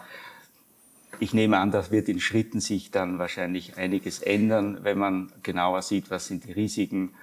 ich 1.20 1.34
nehme 1.34 1.58
an, 1.58 1.70
das 1.70 1.90
wird 1.90 2.08
in 2.08 2.20
Schritten 2.20 2.60
sich 2.60 2.90
dann 2.90 3.18
wahrscheinlich 3.18 3.76
einiges 3.76 4.20
ändern, 4.20 4.78
wenn 4.82 4.98
man 4.98 5.32
genauer 5.42 5.82
sieht, 5.82 6.10
was 6.10 6.26
sind 6.26 6.44
die 6.44 6.52
Risiken 6.52 7.14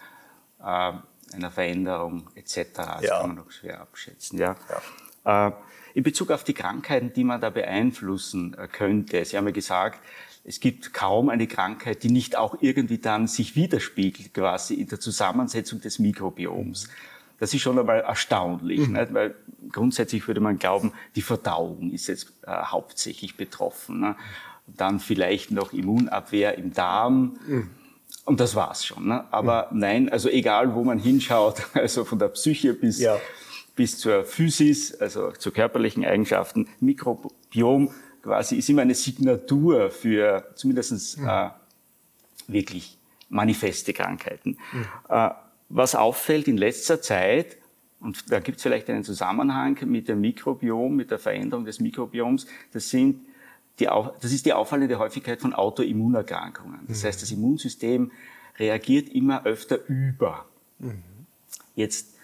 äh, 0.60 0.92
einer 1.34 1.52
Veränderung 1.52 2.30
etc. 2.36 2.68
Das 2.76 3.02
ja. 3.04 3.20
kann 3.20 3.30
man 3.30 3.38
noch 3.38 3.52
schwer 3.52 3.82
abschätzen. 3.82 4.40
Ja. 4.40 4.56
ja. 5.26 5.48
Äh, 5.48 5.52
in 5.94 6.04
Bezug 6.04 6.32
auf 6.32 6.44
die 6.44 6.54
Krankheiten, 6.54 7.14
die 7.14 7.24
man 7.24 7.40
da 7.40 7.50
beeinflussen 7.50 8.54
äh, 8.58 8.68
könnte, 8.68 9.24
Sie 9.24 9.38
haben 9.38 9.46
ja 9.46 9.54
gesagt, 9.54 10.00
es 10.44 10.60
gibt 10.60 10.94
kaum 10.94 11.30
eine 11.30 11.48
Krankheit, 11.48 12.04
die 12.04 12.12
nicht 12.12 12.38
auch 12.38 12.58
irgendwie 12.62 13.00
dann 13.00 13.28
sich 13.28 13.56
widerspiegelt 13.56 14.34
quasi 14.34 14.76
in 14.76 14.88
der 14.88 15.00
Zusammensetzung 15.00 15.82
des 15.82 15.98
Mikrobioms. 15.98 16.90
Das 17.40 17.54
ist 17.54 17.62
schon 17.62 17.78
einmal 17.78 18.02
erstaunlich, 18.02 18.88
mhm. 18.88 19.08
weil 19.12 19.36
grundsätzlich 19.72 20.28
würde 20.28 20.40
man 20.40 20.58
glauben, 20.58 20.94
die 21.16 21.22
Verdauung 21.22 21.92
ist 21.92 22.08
jetzt 22.08 22.32
äh, 22.46 22.52
hauptsächlich 22.52 23.36
betroffen. 23.36 24.00
Ne? 24.00 24.16
Dann 24.68 25.00
vielleicht 25.00 25.52
noch 25.52 25.74
Immunabwehr 25.74 26.58
im 26.58 26.74
Darm. 26.74 27.38
Mhm. 27.46 27.70
Und 28.26 28.40
das 28.40 28.56
war's 28.56 28.86
schon. 28.86 29.08
Ne? 29.08 29.26
Aber 29.32 29.70
mhm. 29.72 29.80
nein, 29.80 30.10
also 30.10 30.30
egal, 30.30 30.74
wo 30.76 30.84
man 30.84 31.00
hinschaut, 31.00 31.62
also 31.74 32.06
von 32.06 32.20
der 32.20 32.30
Psyche 32.30 32.74
bis, 32.74 33.00
ja. 33.00 33.18
bis 33.76 33.98
zur 33.98 34.24
Physis, 34.24 34.96
also 34.96 35.32
zu 35.32 35.52
körperlichen 35.52 36.06
Eigenschaften, 36.06 36.68
Mikrobiom 36.80 37.92
quasi 38.26 38.56
ist 38.56 38.70
immer 38.70 38.82
eine 38.82 38.96
Signatur 38.96 39.92
für 39.92 40.52
zumindest 40.56 41.20
mhm. 41.20 41.28
äh, 41.28 41.50
wirklich 42.48 42.98
manifeste 43.30 43.94
Krankheiten. 43.94 44.58
Mhm. 44.72 44.86
Äh, 45.10 45.30
was 45.70 45.96
auffällt 45.96 46.48
in 46.48 46.58
letzter 46.58 47.02
Zeit, 47.02 47.58
und 48.00 48.32
da 48.32 48.40
gibt 48.40 48.58
es 48.58 48.64
vielleicht 48.64 48.90
einen 48.90 49.04
Zusammenhang 49.04 49.78
mit 49.86 50.08
dem 50.08 50.22
Mikrobiom, 50.22 50.96
mit 50.96 51.12
der 51.12 51.20
Veränderung 51.20 51.66
des 51.66 51.80
Mikrobioms, 51.80 52.46
das 52.72 52.90
sind 52.90 53.26
die, 53.80 53.86
das 53.86 54.32
ist 54.32 54.46
die 54.46 54.54
auffallende 54.54 54.98
Häufigkeit 55.00 55.42
von 55.42 55.54
Autoimmunerkrankungen. 55.54 56.82
Das 56.88 57.02
mhm. 57.02 57.08
heißt, 57.08 57.22
das 57.22 57.32
Immunsystem 57.32 58.12
reagiert 58.58 59.10
immer 59.10 59.46
öfter 59.46 59.80
über. 59.88 60.46
Mhm. 60.80 61.04
Jetzt 61.76 62.16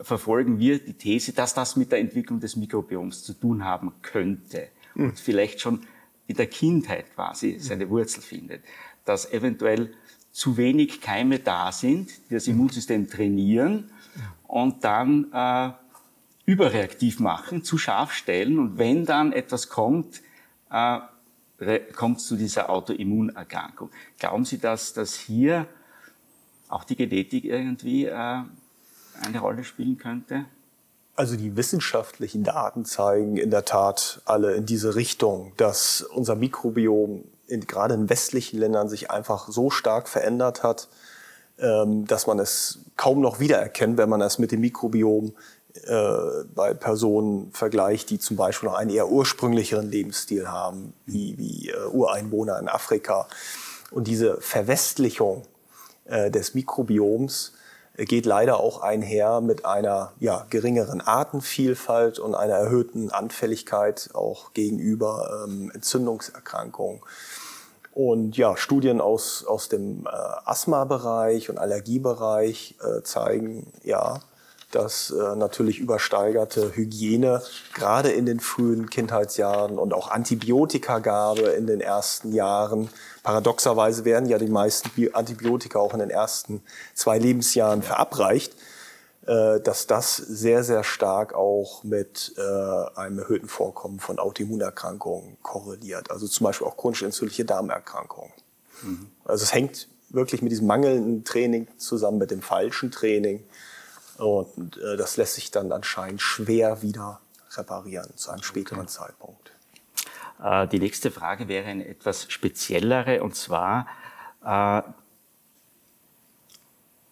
verfolgen 0.00 0.58
wir 0.58 0.78
die 0.78 0.94
These, 0.94 1.32
dass 1.32 1.54
das 1.54 1.76
mit 1.76 1.92
der 1.92 1.98
Entwicklung 1.98 2.40
des 2.40 2.56
Mikrobioms 2.56 3.24
zu 3.24 3.34
tun 3.34 3.64
haben 3.64 3.92
könnte 4.02 4.68
mhm. 4.94 5.06
und 5.06 5.18
vielleicht 5.18 5.60
schon 5.60 5.80
in 6.26 6.36
der 6.36 6.46
Kindheit 6.46 7.12
quasi 7.14 7.58
seine 7.58 7.88
Wurzel 7.90 8.22
findet, 8.22 8.62
dass 9.04 9.32
eventuell 9.32 9.94
zu 10.32 10.56
wenig 10.56 11.00
Keime 11.00 11.38
da 11.38 11.70
sind, 11.70 12.10
die 12.28 12.34
das 12.34 12.48
Immunsystem 12.48 13.08
trainieren 13.08 13.90
und 14.48 14.82
dann 14.82 15.30
äh, 15.32 15.70
überreaktiv 16.46 17.20
machen, 17.20 17.62
zu 17.62 17.78
scharf 17.78 18.12
stellen 18.12 18.58
und 18.58 18.78
wenn 18.78 19.04
dann 19.04 19.32
etwas 19.32 19.68
kommt, 19.68 20.22
äh, 20.70 20.98
kommt 21.94 22.18
es 22.18 22.26
zu 22.26 22.36
dieser 22.36 22.70
Autoimmunerkrankung. 22.70 23.90
Glauben 24.18 24.44
Sie, 24.44 24.58
dass, 24.58 24.94
dass 24.94 25.14
hier 25.14 25.66
auch 26.68 26.84
die 26.84 26.96
Genetik 26.96 27.44
irgendwie 27.44 28.06
äh, 28.06 28.12
eine 28.14 29.38
Rolle 29.38 29.62
spielen 29.62 29.98
könnte? 29.98 30.46
Also 31.14 31.36
die 31.36 31.56
wissenschaftlichen 31.56 32.42
Daten 32.42 32.86
zeigen 32.86 33.36
in 33.36 33.50
der 33.50 33.66
Tat 33.66 34.22
alle 34.24 34.54
in 34.54 34.64
diese 34.64 34.94
Richtung, 34.94 35.52
dass 35.58 36.00
unser 36.00 36.34
Mikrobiom 36.36 37.24
in, 37.52 37.66
gerade 37.66 37.94
in 37.94 38.08
westlichen 38.08 38.58
Ländern 38.58 38.88
sich 38.88 39.10
einfach 39.10 39.48
so 39.48 39.70
stark 39.70 40.08
verändert 40.08 40.62
hat, 40.62 40.88
ähm, 41.58 42.06
dass 42.06 42.26
man 42.26 42.38
es 42.38 42.78
kaum 42.96 43.20
noch 43.20 43.40
wiedererkennt, 43.40 43.98
wenn 43.98 44.08
man 44.08 44.22
es 44.22 44.38
mit 44.38 44.52
dem 44.52 44.60
Mikrobiom 44.60 45.34
äh, 45.86 46.44
bei 46.54 46.72
Personen 46.74 47.52
vergleicht, 47.52 48.10
die 48.10 48.18
zum 48.18 48.36
Beispiel 48.36 48.68
noch 48.68 48.76
einen 48.76 48.90
eher 48.90 49.08
ursprünglicheren 49.08 49.90
Lebensstil 49.90 50.48
haben, 50.48 50.94
wie, 51.04 51.36
wie 51.38 51.68
äh, 51.68 51.86
Ureinwohner 51.86 52.58
in 52.58 52.68
Afrika. 52.68 53.28
Und 53.90 54.06
diese 54.06 54.40
Verwestlichung 54.40 55.42
äh, 56.06 56.30
des 56.30 56.54
Mikrobioms 56.54 57.52
geht 57.96 58.26
leider 58.26 58.58
auch 58.58 58.80
einher 58.80 59.40
mit 59.40 59.66
einer 59.66 60.12
ja, 60.18 60.46
geringeren 60.50 61.00
Artenvielfalt 61.00 62.18
und 62.18 62.34
einer 62.34 62.54
erhöhten 62.54 63.10
Anfälligkeit 63.10 64.10
auch 64.14 64.52
gegenüber 64.54 65.44
ähm, 65.46 65.70
Entzündungserkrankungen. 65.74 67.00
Und 67.94 68.38
ja, 68.38 68.56
Studien 68.56 69.02
aus, 69.02 69.44
aus 69.44 69.68
dem 69.68 70.06
äh, 70.06 70.10
Asthma-Bereich 70.10 71.50
und 71.50 71.58
Allergiebereich 71.58 72.76
äh, 72.82 73.02
zeigen 73.02 73.70
ja, 73.84 74.20
dass 74.72 75.10
äh, 75.10 75.36
natürlich 75.36 75.78
übersteigerte 75.78 76.74
Hygiene 76.74 77.42
gerade 77.74 78.10
in 78.10 78.26
den 78.26 78.40
frühen 78.40 78.90
Kindheitsjahren 78.90 79.78
und 79.78 79.94
auch 79.94 80.10
Antibiotikagabe 80.10 81.42
in 81.42 81.66
den 81.66 81.80
ersten 81.80 82.32
Jahren 82.32 82.88
Paradoxerweise 83.22 84.04
werden 84.04 84.28
ja 84.28 84.38
die 84.38 84.48
meisten 84.48 84.90
Antibiotika 85.14 85.78
auch 85.78 85.92
in 85.92 86.00
den 86.00 86.10
ersten 86.10 86.62
zwei 86.94 87.18
Lebensjahren 87.18 87.82
verabreicht, 87.82 88.54
äh, 89.26 89.60
dass 89.60 89.86
das 89.86 90.16
sehr, 90.16 90.64
sehr 90.64 90.82
stark 90.82 91.32
auch 91.34 91.84
mit 91.84 92.34
äh, 92.36 92.98
einem 92.98 93.20
erhöhten 93.20 93.48
Vorkommen 93.48 94.00
von 94.00 94.18
Autoimmunerkrankungen 94.18 95.36
korreliert. 95.42 96.10
Also 96.10 96.26
zum 96.26 96.44
Beispiel 96.44 96.66
auch 96.66 96.76
chronische 96.76 97.04
entzündliche 97.04 97.44
Darmerkrankungen. 97.44 98.32
Mhm. 98.82 99.06
Also 99.24 99.44
es 99.44 99.54
hängt 99.54 99.88
wirklich 100.10 100.42
mit 100.42 100.50
diesem 100.50 100.66
mangelnden 100.66 101.24
Training 101.24 101.68
zusammen, 101.78 102.18
mit 102.18 102.32
dem 102.32 102.42
falschen 102.42 102.90
Training. 102.90 103.44
Und 104.22 104.76
äh, 104.76 104.96
das 104.96 105.16
lässt 105.16 105.34
sich 105.34 105.50
dann 105.50 105.72
anscheinend 105.72 106.20
schwer 106.20 106.82
wieder 106.82 107.20
reparieren 107.56 108.16
zu 108.16 108.30
einem 108.30 108.42
späteren 108.42 108.80
okay. 108.80 108.88
Zeitpunkt. 108.88 109.52
Äh, 110.42 110.68
die 110.68 110.78
nächste 110.78 111.10
Frage 111.10 111.48
wäre 111.48 111.66
eine 111.66 111.86
etwas 111.86 112.30
speziellere 112.30 113.22
und 113.22 113.34
zwar 113.34 113.86
äh, 114.44 114.82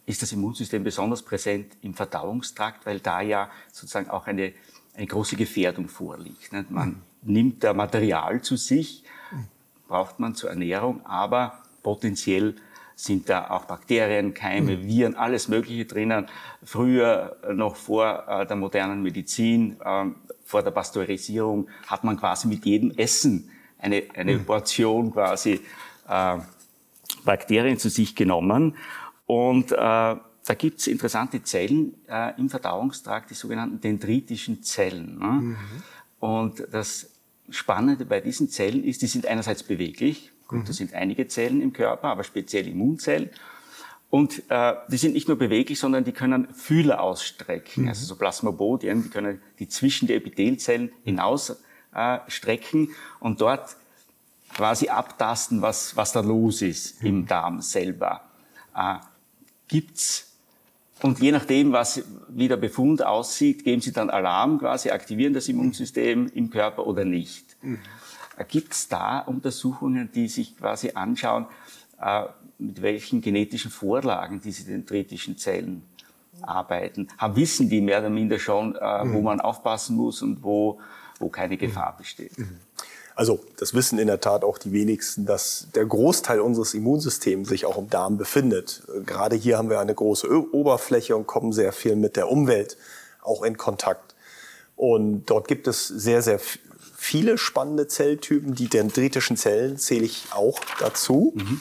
ist 0.07 0.23
das 0.23 0.33
Immunsystem 0.33 0.83
besonders 0.83 1.23
präsent 1.23 1.77
im 1.83 1.95
Verdauungstrakt, 1.95 2.87
weil 2.87 3.01
da 3.01 3.21
ja 3.21 3.51
sozusagen 3.73 4.11
auch 4.11 4.27
eine 4.27 4.55
eine 4.95 5.07
große 5.07 5.37
Gefährdung 5.37 5.89
vorliegt. 5.89 6.53
Nicht? 6.53 6.71
Man 6.71 7.03
nimmt 7.23 7.65
da 7.65 7.73
Material 7.75 8.43
zu 8.43 8.57
sich, 8.57 9.05
braucht 9.89 10.21
man 10.21 10.35
zur 10.35 10.51
Ernährung, 10.51 11.05
aber 11.07 11.59
potenziell 11.83 12.57
sind 13.05 13.29
da 13.29 13.51
auch 13.51 13.65
Bakterien, 13.65 14.35
Keime, 14.35 14.77
mhm. 14.77 14.87
Viren, 14.87 15.15
alles 15.15 15.49
Mögliche 15.49 15.87
drinnen. 15.87 16.27
Früher, 16.63 17.37
noch 17.53 17.77
vor 17.77 18.25
äh, 18.29 18.47
der 18.47 18.57
modernen 18.57 19.03
Medizin, 19.03 19.77
ähm, 19.85 20.17
vor 20.45 20.63
der 20.63 20.71
Pasteurisierung, 20.71 21.69
hat 21.87 22.05
man 22.05 22.19
quasi 22.19 22.49
mit 22.49 22.65
jedem 22.67 22.91
Essen 22.93 23.51
eine, 23.79 24.05
eine 24.15 24.35
mhm. 24.35 24.45
Portion 24.45 25.13
quasi 25.13 25.61
äh, 26.09 26.39
Bakterien 27.25 27.79
zu 27.79 27.89
sich 27.89 28.15
genommen. 28.15 28.77
Und 29.27 29.73
äh, 29.73 29.77
da 29.77 30.55
gibt's 30.59 30.87
interessante 30.87 31.43
Zellen 31.43 31.95
äh, 32.09 32.39
im 32.39 32.51
Verdauungstrakt, 32.51 33.31
die 33.31 33.35
sogenannten 33.35 33.81
dendritischen 33.81 34.63
Zellen. 34.63 35.19
Ne? 35.19 35.27
Mhm. 35.27 35.57
Und 36.19 36.67
das 36.73 37.11
Spannende 37.49 38.05
bei 38.05 38.21
diesen 38.21 38.49
Zellen 38.49 38.85
ist, 38.85 39.03
die 39.03 39.07
sind 39.07 39.27
einerseits 39.27 39.63
beweglich, 39.63 40.33
Gut, 40.51 40.69
das 40.69 40.77
sind 40.77 40.95
einige 40.95 41.29
Zellen 41.29 41.61
im 41.61 41.73
Körper, 41.73 42.09
aber 42.09 42.25
speziell 42.25 42.67
Immunzellen. 42.67 43.31
Und 44.11 44.43
äh, 44.49 44.75
die 44.89 44.97
sind 44.97 45.15
nicht 45.15 45.29
nur 45.29 45.39
beweglich, 45.39 45.79
sondern 45.79 46.03
die 46.03 46.11
können 46.13 46.53
Fühler 46.53 47.01
ausstrecken, 47.01 47.85
mhm. 47.85 47.89
also 47.89 48.05
so 48.05 48.17
Plasmobodien, 48.17 49.05
die 49.05 49.09
können 49.09 49.41
die 49.61 49.69
zwischen 49.69 50.09
die 50.09 50.15
Epithelzellen 50.15 50.91
hinaus 51.05 51.57
äh, 51.95 52.19
strecken 52.27 52.91
und 53.21 53.41
dort 53.41 53.77
quasi 54.53 54.89
abtasten, 54.89 55.63
was, 55.63 55.97
was 55.97 56.11
da 56.11 56.21
los 56.21 56.63
ist 56.63 57.01
mhm. 57.01 57.09
im 57.09 57.27
Darm 57.27 57.61
selber. 57.63 58.23
Äh, 58.75 58.97
gibt's 59.69 60.27
und 61.03 61.21
je 61.21 61.33
nachdem, 61.33 61.73
was, 61.73 62.03
wie 62.29 62.49
der 62.49 62.57
Befund 62.57 63.03
aussieht, 63.05 63.65
geben 63.65 63.81
sie 63.81 63.93
dann 63.93 64.11
Alarm 64.11 64.59
quasi, 64.59 64.91
aktivieren 64.91 65.33
das 65.33 65.49
Immunsystem 65.49 66.31
im 66.35 66.51
Körper 66.51 66.87
oder 66.87 67.05
nicht. 67.05 67.57
Mhm. 67.63 67.79
Gibt 68.45 68.73
es 68.73 68.89
da 68.89 69.21
Untersuchungen, 69.21 70.11
die 70.13 70.29
sich 70.29 70.57
quasi 70.57 70.93
anschauen, 70.95 71.47
äh, 72.01 72.25
mit 72.59 72.83
welchen 72.83 73.21
genetischen 73.21 73.71
Vorlagen 73.71 74.41
diese 74.41 74.65
dendritischen 74.65 75.37
Zellen 75.39 75.83
arbeiten? 76.43 77.09
Wissen 77.35 77.69
die 77.69 77.81
mehr 77.81 78.01
oder 78.01 78.11
minder 78.11 78.39
schon, 78.39 78.77
äh, 78.77 79.05
mhm. 79.05 79.15
wo 79.15 79.21
man 79.23 79.41
aufpassen 79.41 79.97
muss 79.97 80.23
und 80.23 80.43
wo, 80.43 80.79
wo 81.19 81.29
keine 81.29 81.57
Gefahr 81.57 81.97
besteht? 81.97 82.39
Mhm. 82.39 82.59
Also 83.15 83.41
das 83.59 83.75
wissen 83.75 83.99
in 83.99 84.07
der 84.07 84.21
Tat 84.21 84.45
auch 84.45 84.57
die 84.57 84.73
wenigsten, 84.73 85.27
dass 85.27 85.69
der 85.75 85.85
Großteil 85.85 86.41
unseres 86.41 86.73
Immunsystems 86.73 87.51
sich 87.51 87.67
auch 87.67 87.77
im 87.77 87.91
Darm 87.91 88.17
befindet. 88.17 88.83
Gerade 89.05 89.37
hier 89.37 89.59
haben 89.59 89.69
wir 89.69 89.79
eine 89.79 89.95
große 89.95 90.27
Oberfläche 90.55 91.15
und 91.15 91.27
kommen 91.27 91.53
sehr 91.53 91.73
viel 91.73 91.97
mit 91.97 92.17
der 92.17 92.31
Umwelt 92.31 92.79
auch 93.21 93.43
in 93.43 93.59
Kontakt. 93.59 94.15
Und 94.75 95.27
dort 95.27 95.49
gibt 95.49 95.69
es 95.69 95.87
sehr, 95.87 96.23
sehr 96.23 96.41
viele 97.01 97.39
spannende 97.39 97.89
Zelltypen. 97.89 98.55
Die 98.55 98.69
dendritischen 98.69 99.39
Zellen 99.39 99.79
zähle 99.79 100.05
ich 100.05 100.27
auch 100.33 100.61
dazu. 100.79 101.33
Mhm. 101.35 101.61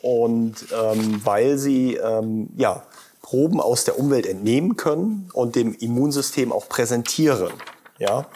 Und 0.00 0.66
ähm, 0.72 1.20
weil 1.22 1.58
sie 1.58 1.96
ähm, 1.96 2.48
ja, 2.56 2.82
Proben 3.20 3.60
aus 3.60 3.84
der 3.84 3.98
Umwelt 3.98 4.26
entnehmen 4.26 4.76
können 4.76 5.28
und 5.34 5.56
dem 5.56 5.74
Immunsystem 5.74 6.52
auch 6.52 6.70
präsentieren. 6.70 7.52
Ja? 7.98 8.26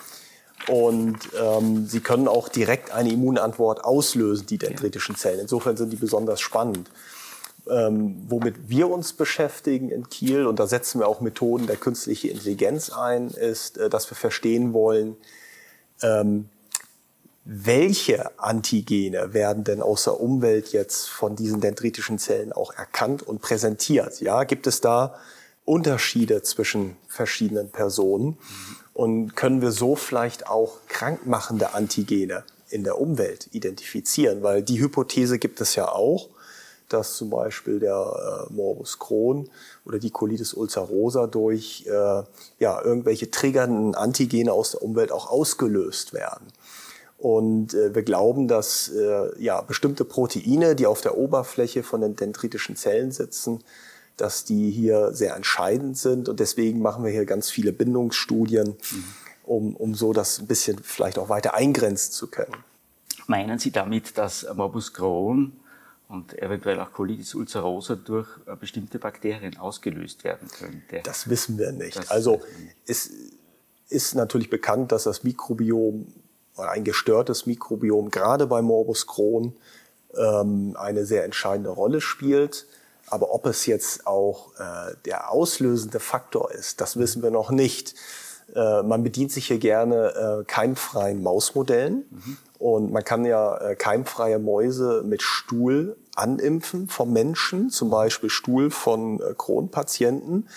Und 0.69 1.19
ähm, 1.43 1.87
sie 1.87 2.01
können 2.01 2.29
auch 2.29 2.51
direkt 2.51 2.93
eine 2.93 3.11
Immunantwort 3.11 3.85
auslösen, 3.85 4.47
die 4.47 4.59
dendritischen 4.59 5.17
Zellen. 5.17 5.41
Insofern 5.41 5.79
sind 5.79 5.91
die 5.91 5.97
besonders 5.97 6.41
spannend. 6.41 6.91
Ähm, 7.69 8.23
womit 8.29 8.69
wir 8.69 8.91
uns 8.91 9.15
beschäftigen 9.15 9.89
in 9.89 10.09
Kiel, 10.11 10.47
und 10.47 10.61
da 10.61 10.67
setzen 10.67 11.01
wir 11.01 11.09
auch 11.09 11.21
Methoden 11.21 11.67
der 11.67 11.77
künstlichen 11.77 12.31
Intelligenz 12.31 12.91
ein, 12.91 13.29
ist, 13.29 13.79
äh, 13.79 13.89
dass 13.89 14.09
wir 14.11 14.17
verstehen 14.17 14.75
wollen, 14.75 15.17
ähm, 16.03 16.49
welche 17.45 18.37
Antigene 18.41 19.33
werden 19.33 19.63
denn 19.63 19.81
aus 19.81 20.05
der 20.05 20.21
Umwelt 20.21 20.73
jetzt 20.73 21.09
von 21.09 21.37
diesen 21.37 21.61
dendritischen 21.61 22.19
Zellen 22.19 22.53
auch 22.53 22.75
erkannt 22.75 23.23
und 23.23 23.41
präsentiert? 23.41 24.21
Ja, 24.21 24.43
gibt 24.43 24.67
es 24.67 24.81
da 24.81 25.15
Unterschiede 25.65 26.43
zwischen 26.43 26.97
verschiedenen 27.07 27.71
Personen? 27.71 28.37
Und 28.95 29.37
können 29.37 29.63
wir 29.63 29.71
so 29.71 29.95
vielleicht 29.95 30.49
auch 30.49 30.79
krankmachende 30.89 31.75
Antigene 31.75 32.43
in 32.69 32.83
der 32.83 33.01
Umwelt 33.01 33.49
identifizieren? 33.53 34.43
Weil 34.43 34.63
die 34.63 34.81
Hypothese 34.81 35.39
gibt 35.39 35.61
es 35.61 35.77
ja 35.77 35.89
auch, 35.89 36.29
dass 36.89 37.17
zum 37.17 37.31
Beispiel 37.31 37.81
der 37.81 38.47
äh, 38.49 38.53
Morbus 38.53 38.99
Crohn 38.99 39.51
oder 39.85 39.99
die 39.99 40.11
Colitis 40.11 40.55
ulcerosa 40.55 41.27
durch 41.27 41.85
äh, 41.87 42.23
ja, 42.59 42.83
irgendwelche 42.83 43.31
triggernden 43.31 43.95
Antigene 43.95 44.53
aus 44.53 44.73
der 44.73 44.83
Umwelt 44.83 45.13
auch 45.13 45.31
ausgelöst 45.31 46.13
werden. 46.13 46.47
Und 47.19 47.75
äh, 47.75 47.95
wir 47.95 48.03
glauben, 48.03 48.47
dass 48.47 48.89
äh, 48.89 49.43
ja, 49.43 49.61
bestimmte 49.63 50.05
Proteine, 50.05 50.77
die 50.77 50.87
auf 50.87 51.01
der 51.01 51.17
Oberfläche 51.17 51.83
von 51.83 52.01
den 52.03 52.15
dendritischen 52.15 52.77
Zellen 52.77 53.11
sitzen, 53.11 53.65
dass 54.17 54.45
die 54.45 54.71
hier 54.71 55.13
sehr 55.13 55.35
entscheidend 55.35 55.99
sind. 55.99 56.29
Und 56.29 56.41
deswegen 56.41 56.81
machen 56.81 57.05
wir 57.05 57.11
hier 57.11 57.27
ganz 57.27 57.51
viele 57.51 57.73
Bindungsstudien, 57.73 58.69
mhm. 58.69 59.05
um, 59.45 59.77
um 59.77 59.95
so 59.95 60.13
das 60.13 60.39
ein 60.39 60.47
bisschen 60.47 60.79
vielleicht 60.83 61.19
auch 61.19 61.29
weiter 61.29 61.55
eingrenzen 61.55 62.13
zu 62.13 62.29
können. 62.29 62.57
Meinen 63.27 63.59
Sie 63.59 63.73
damit, 63.73 64.17
dass 64.19 64.47
Morbus 64.55 64.93
Crohn 64.93 65.53
und 66.09 66.41
eventuell 66.41 66.79
auch 66.81 66.93
Colitis 66.93 67.35
ulcerosa 67.35 67.97
durch 67.97 68.29
äh, 68.47 68.57
bestimmte 68.57 68.99
Bakterien 68.99 69.57
ausgelöst 69.59 70.25
werden 70.25 70.49
könnte? 70.49 71.01
Das 71.03 71.29
wissen 71.29 71.59
wir 71.59 71.73
nicht. 71.73 71.97
Das 71.97 72.11
also 72.11 72.41
es 72.87 73.11
ist 73.89 74.15
natürlich 74.15 74.51
bekannt, 74.51 74.93
dass 74.93 75.05
das 75.05 75.25
Mikrobiom 75.25 76.07
oder 76.57 76.71
ein 76.71 76.85
gestörtes 76.85 77.47
Mikrobiom 77.47 78.11
gerade 78.11 78.47
bei 78.47 78.63
Morbus 78.63 79.07
Crohn 79.07 79.55
ähm, 80.17 80.77
eine 80.79 81.05
sehr 81.07 81.25
entscheidende 81.25 81.71
Rolle 81.71 82.01
spielt. 82.01 82.67
Aber 83.09 83.33
ob 83.33 83.47
es 83.47 83.67
jetzt 83.67 84.07
auch 84.07 84.53
äh, 84.59 84.95
der 85.05 85.31
auslösende 85.31 86.01
Faktor 86.01 86.51
ist, 86.51 86.81
das 86.81 86.97
wissen 86.99 87.23
wir 87.23 87.31
noch 87.31 87.51
nicht. 87.51 87.95
Äh, 88.55 88.83
man 88.83 89.03
bedient 89.03 89.33
sich 89.33 89.47
hier 89.47 89.59
gerne 89.59 90.41
äh, 90.41 90.45
keimfreien 90.45 91.23
Mausmodellen. 91.23 92.05
Mhm. 92.11 92.37
Und 92.59 92.93
man 92.93 93.05
kann 93.05 93.25
ja 93.25 93.57
äh, 93.59 93.77
keimfreie 93.77 94.39
Mäuse 94.39 95.03
mit 95.05 95.23
Stuhl 95.23 95.97
animpfen 96.15 96.89
vom 96.89 97.13
Menschen, 97.13 97.71
zum 97.71 97.91
Beispiel 97.91 98.31
Stuhl 98.31 98.71
von 98.71 99.21
äh, 99.21 99.35
Kronpatienten. 99.37 100.49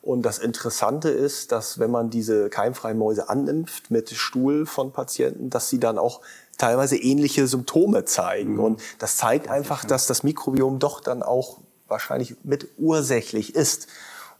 Und 0.00 0.22
das 0.22 0.38
Interessante 0.38 1.10
ist, 1.10 1.52
dass 1.52 1.78
wenn 1.78 1.90
man 1.90 2.10
diese 2.10 2.48
keimfreien 2.48 2.98
Mäuse 2.98 3.28
animpft 3.28 3.90
mit 3.90 4.10
Stuhl 4.10 4.66
von 4.66 4.92
Patienten, 4.92 5.48
dass 5.48 5.68
sie 5.68 5.78
dann 5.78 5.98
auch 5.98 6.22
teilweise 6.58 6.96
ähnliche 6.96 7.46
Symptome 7.46 8.04
zeigen. 8.04 8.54
Mhm. 8.54 8.60
Und 8.60 8.82
das 8.98 9.16
zeigt 9.16 9.48
einfach, 9.48 9.84
dass 9.84 10.06
das 10.06 10.22
Mikrobiom 10.22 10.78
doch 10.78 11.00
dann 11.00 11.22
auch 11.22 11.58
wahrscheinlich 11.86 12.36
mit 12.42 12.68
ursächlich 12.78 13.54
ist. 13.54 13.86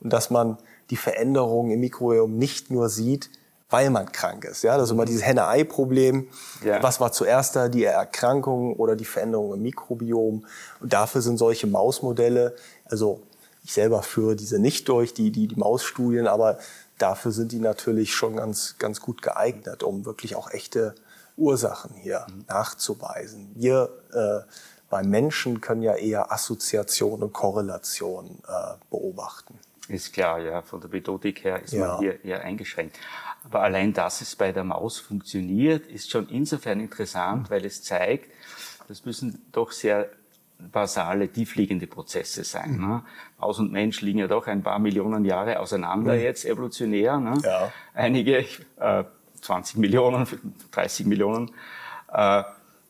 Und 0.01 0.13
dass 0.13 0.31
man 0.31 0.59
die 0.93 0.97
Veränderungen 0.99 1.71
im 1.71 1.81
Mikrobiom 1.81 2.37
nicht 2.37 2.71
nur 2.71 2.91
sieht, 2.91 3.31
weil 3.71 3.89
man 3.89 4.13
krank 4.13 4.45
ist. 4.45 4.63
Ja, 4.63 4.77
das 4.77 4.89
ist 4.89 4.91
immer 4.91 5.07
dieses 5.07 5.25
Henne-Ei-Problem. 5.25 6.29
Ja. 6.63 6.83
Was 6.83 7.01
war 7.01 7.13
zuerst 7.13 7.57
da, 7.57 7.71
die 7.71 7.85
Erkrankung 7.85 8.77
oder 8.77 8.95
die 8.95 9.07
Veränderung 9.07 9.55
im 9.55 9.63
Mikrobiom? 9.63 10.45
Und 10.81 10.93
dafür 10.93 11.23
sind 11.23 11.39
solche 11.39 11.67
Mausmodelle, 11.67 12.55
also 12.85 13.23
ich 13.65 13.73
selber 13.73 14.03
führe 14.03 14.37
diese 14.37 14.59
nicht 14.59 14.87
durch, 14.91 15.15
die, 15.15 15.31
die, 15.31 15.49
die 15.49 15.57
Mausstudien, 15.57 16.27
aber 16.27 16.59
dafür 16.99 17.33
sind 17.33 17.53
die 17.53 17.61
natürlich 17.61 18.15
schon 18.15 18.37
ganz, 18.37 18.77
ganz 18.79 19.01
gut 19.01 19.23
geeignet, 19.23 19.83
um 19.83 20.05
wirklich 20.05 20.37
auch 20.37 20.51
echte 20.51 20.95
Ursachen 21.39 21.95
hier 21.95 22.27
mhm. 22.29 22.45
nachzuweisen. 22.49 23.51
Wir 23.55 23.89
äh, 24.13 24.47
beim 24.91 25.09
Menschen 25.09 25.63
können 25.63 25.81
ja 25.81 25.95
eher 25.95 26.31
Assoziation 26.31 27.23
und 27.23 27.33
Korrelation 27.33 28.43
äh, 28.47 28.75
beobachten. 28.91 29.59
Ist 29.93 30.13
klar, 30.13 30.41
ja. 30.41 30.63
Von 30.63 30.81
der 30.81 30.91
Methodik 30.91 31.45
her 31.45 31.63
ist 31.63 31.75
ja. 31.75 31.87
man 31.87 31.99
hier 32.01 32.25
eher 32.25 32.43
eingeschränkt. 32.43 32.99
Aber 33.45 33.63
allein, 33.63 33.93
dass 33.93 34.21
es 34.21 34.37
bei 34.37 34.53
der 34.53 34.65
Maus 34.65 34.99
funktioniert, 34.99 35.87
ist 35.87 36.11
schon 36.11 36.29
insofern 36.29 36.81
interessant, 36.81 37.51
weil 37.51 37.65
es 37.65 37.83
zeigt, 37.83 38.31
das 38.89 39.05
müssen 39.05 39.45
doch 39.53 39.73
sehr 39.73 40.09
basale, 40.59 41.29
tiefliegende 41.29 41.87
Prozesse 41.87 42.45
sein. 42.45 42.77
Mhm. 42.77 42.89
Ne? 42.89 43.03
Maus 43.39 43.59
und 43.59 43.73
Mensch 43.73 44.01
liegen 44.01 44.21
ja 44.21 44.29
doch 44.29 44.47
ein 44.47 44.63
paar 44.63 44.79
Millionen 44.79 45.25
Jahre 45.25 45.59
auseinander 45.59 46.15
mhm. 46.15 46.21
jetzt 46.21 46.45
evolutionär. 46.45 47.19
Ne? 47.19 47.39
Ja. 47.43 47.73
Einige, 47.95 48.47
äh, 48.79 49.05
20 49.41 49.77
Millionen, 49.79 50.27
30 50.71 51.07
Millionen. 51.07 51.51
Äh, 52.13 52.45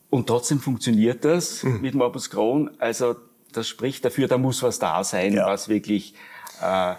und 0.09 0.27
trotzdem 0.27 0.59
funktioniert 0.59 1.25
das 1.25 1.63
mhm. 1.63 1.81
mit 1.81 1.95
Morbus 1.95 2.29
Crohn. 2.29 2.69
Also 2.77 3.15
das 3.51 3.67
spricht 3.67 4.05
dafür, 4.05 4.27
da 4.27 4.37
muss 4.37 4.61
was 4.61 4.79
da 4.79 5.03
sein, 5.03 5.33
ja. 5.33 5.47
was 5.47 5.69
wirklich 5.69 6.13
äh, 6.63 6.95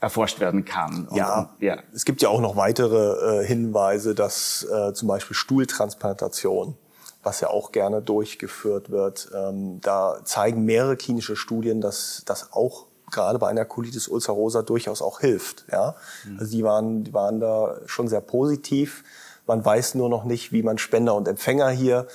erforscht 0.00 0.40
werden 0.40 0.64
kann. 0.64 1.08
ja, 1.12 1.40
und, 1.40 1.62
ja, 1.62 1.78
es 1.94 2.04
gibt 2.04 2.22
ja 2.22 2.28
auch 2.28 2.40
noch 2.40 2.56
weitere 2.56 3.42
äh, 3.42 3.46
Hinweise, 3.46 4.14
dass 4.14 4.64
äh, 4.64 4.92
zum 4.94 5.08
Beispiel 5.08 5.34
Stuhltransplantation, 5.34 6.76
was 7.22 7.40
ja 7.40 7.48
auch 7.48 7.72
gerne 7.72 8.00
durchgeführt 8.00 8.90
wird, 8.90 9.28
ähm, 9.34 9.80
da 9.80 10.20
zeigen 10.24 10.64
mehrere 10.64 10.96
klinische 10.96 11.34
Studien, 11.34 11.80
dass 11.80 12.22
das 12.26 12.52
auch 12.52 12.86
gerade 13.10 13.38
bei 13.38 13.48
einer 13.48 13.64
Colitis 13.64 14.06
ulcerosa 14.06 14.62
durchaus 14.62 15.02
auch 15.02 15.20
hilft. 15.20 15.64
Ja? 15.72 15.96
Mhm. 16.24 16.38
Also 16.38 16.52
die 16.52 16.62
waren, 16.62 17.04
die 17.04 17.14
waren 17.14 17.40
da 17.40 17.76
schon 17.86 18.08
sehr 18.08 18.20
positiv. 18.20 19.02
Man 19.46 19.64
weiß 19.64 19.94
nur 19.94 20.10
noch 20.10 20.24
nicht, 20.24 20.52
wie 20.52 20.62
man 20.62 20.78
Spender 20.78 21.14
und 21.14 21.26
Empfänger 21.26 21.70
hier 21.70 22.06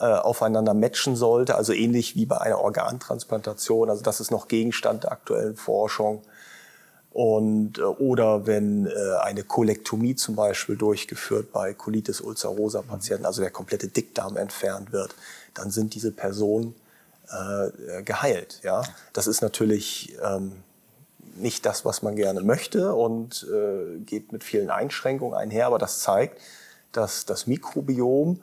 äh, 0.00 0.04
aufeinander 0.04 0.74
matchen 0.74 1.16
sollte. 1.16 1.56
Also 1.56 1.72
ähnlich 1.72 2.14
wie 2.16 2.26
bei 2.26 2.38
einer 2.40 2.60
Organtransplantation. 2.60 3.90
Also 3.90 4.02
das 4.02 4.20
ist 4.20 4.30
noch 4.30 4.48
Gegenstand 4.48 5.04
der 5.04 5.12
aktuellen 5.12 5.56
Forschung. 5.56 6.22
Und, 7.10 7.78
äh, 7.78 7.82
oder 7.82 8.46
wenn 8.46 8.86
äh, 8.86 8.90
eine 9.22 9.42
Kolektomie 9.42 10.14
zum 10.14 10.36
Beispiel 10.36 10.76
durchgeführt 10.76 11.52
bei 11.52 11.74
Colitis 11.74 12.20
ulcerosa 12.20 12.82
Patienten, 12.82 13.26
also 13.26 13.40
der 13.40 13.50
komplette 13.50 13.88
Dickdarm 13.88 14.36
entfernt 14.36 14.92
wird, 14.92 15.14
dann 15.54 15.70
sind 15.70 15.94
diese 15.94 16.12
Personen 16.12 16.74
äh, 17.30 18.02
geheilt. 18.02 18.60
Ja? 18.62 18.84
Das 19.12 19.26
ist 19.26 19.40
natürlich 19.40 20.16
ähm, 20.22 20.52
nicht 21.36 21.66
das, 21.66 21.84
was 21.84 22.02
man 22.02 22.16
gerne 22.16 22.42
möchte 22.42 22.94
und 22.94 23.46
äh, 23.52 23.98
geht 23.98 24.32
mit 24.32 24.44
vielen 24.44 24.70
Einschränkungen 24.70 25.34
einher, 25.34 25.66
aber 25.66 25.78
das 25.78 26.00
zeigt, 26.00 26.40
dass 26.92 27.26
das 27.26 27.46
Mikrobiom 27.46 28.42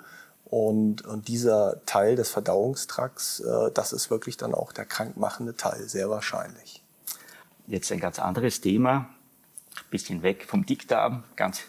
und, 0.55 1.01
und 1.01 1.27
dieser 1.27 1.85
Teil 1.85 2.15
des 2.15 2.29
Verdauungstrakts, 2.29 3.41
äh, 3.41 3.71
das 3.73 3.91
ist 3.91 4.09
wirklich 4.09 4.37
dann 4.37 4.53
auch 4.53 4.71
der 4.71 4.85
krankmachende 4.85 5.57
Teil, 5.57 5.89
sehr 5.89 6.09
wahrscheinlich. 6.09 6.81
Jetzt 7.67 7.91
ein 7.91 7.99
ganz 7.99 8.19
anderes 8.19 8.61
Thema, 8.61 9.09
ein 9.75 9.89
bisschen 9.89 10.23
weg 10.23 10.45
vom 10.47 10.65
Dickdarm, 10.65 11.25
ganz 11.35 11.59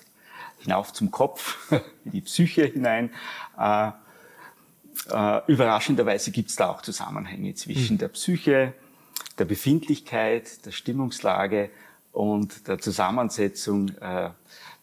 hinauf 0.61 0.93
zum 0.93 1.11
Kopf, 1.11 1.57
in 2.05 2.13
die 2.13 2.21
Psyche 2.21 2.65
hinein. 2.65 3.11
Äh, 3.59 3.91
äh, 5.11 5.41
überraschenderweise 5.49 6.31
gibt 6.31 6.51
es 6.51 6.55
da 6.55 6.71
auch 6.71 6.81
Zusammenhänge 6.81 7.55
zwischen 7.55 7.95
mhm. 7.95 7.99
der 7.99 8.09
Psyche, 8.11 8.73
der 9.37 9.47
Befindlichkeit, 9.47 10.65
der 10.65 10.71
Stimmungslage 10.71 11.71
und 12.13 12.69
der 12.69 12.79
Zusammensetzung 12.79 13.89
äh, 13.89 14.31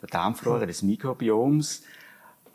der 0.01 0.09
Darmflora, 0.11 0.65
des 0.65 0.81
Mikrobioms. 0.81 1.83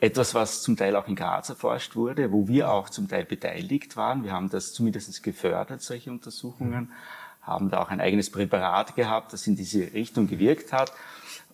Etwas, 0.01 0.33
was 0.33 0.61
zum 0.61 0.77
Teil 0.77 0.95
auch 0.95 1.07
in 1.07 1.15
Graz 1.15 1.49
erforscht 1.49 1.95
wurde, 1.95 2.31
wo 2.31 2.47
wir 2.47 2.71
auch 2.71 2.89
zum 2.89 3.07
Teil 3.09 3.25
beteiligt 3.25 3.97
waren. 3.97 4.23
Wir 4.23 4.31
haben 4.31 4.49
das 4.49 4.73
zumindest 4.73 5.21
gefördert, 5.23 5.81
solche 5.81 6.09
Untersuchungen, 6.09 6.91
haben 7.41 7.69
da 7.69 7.81
auch 7.81 7.89
ein 7.89 7.99
eigenes 7.99 8.31
Präparat 8.31 8.95
gehabt, 8.95 9.33
das 9.33 9.45
in 9.47 9.55
diese 9.55 9.93
Richtung 9.93 10.27
gewirkt 10.27 10.71
hat. 10.71 10.93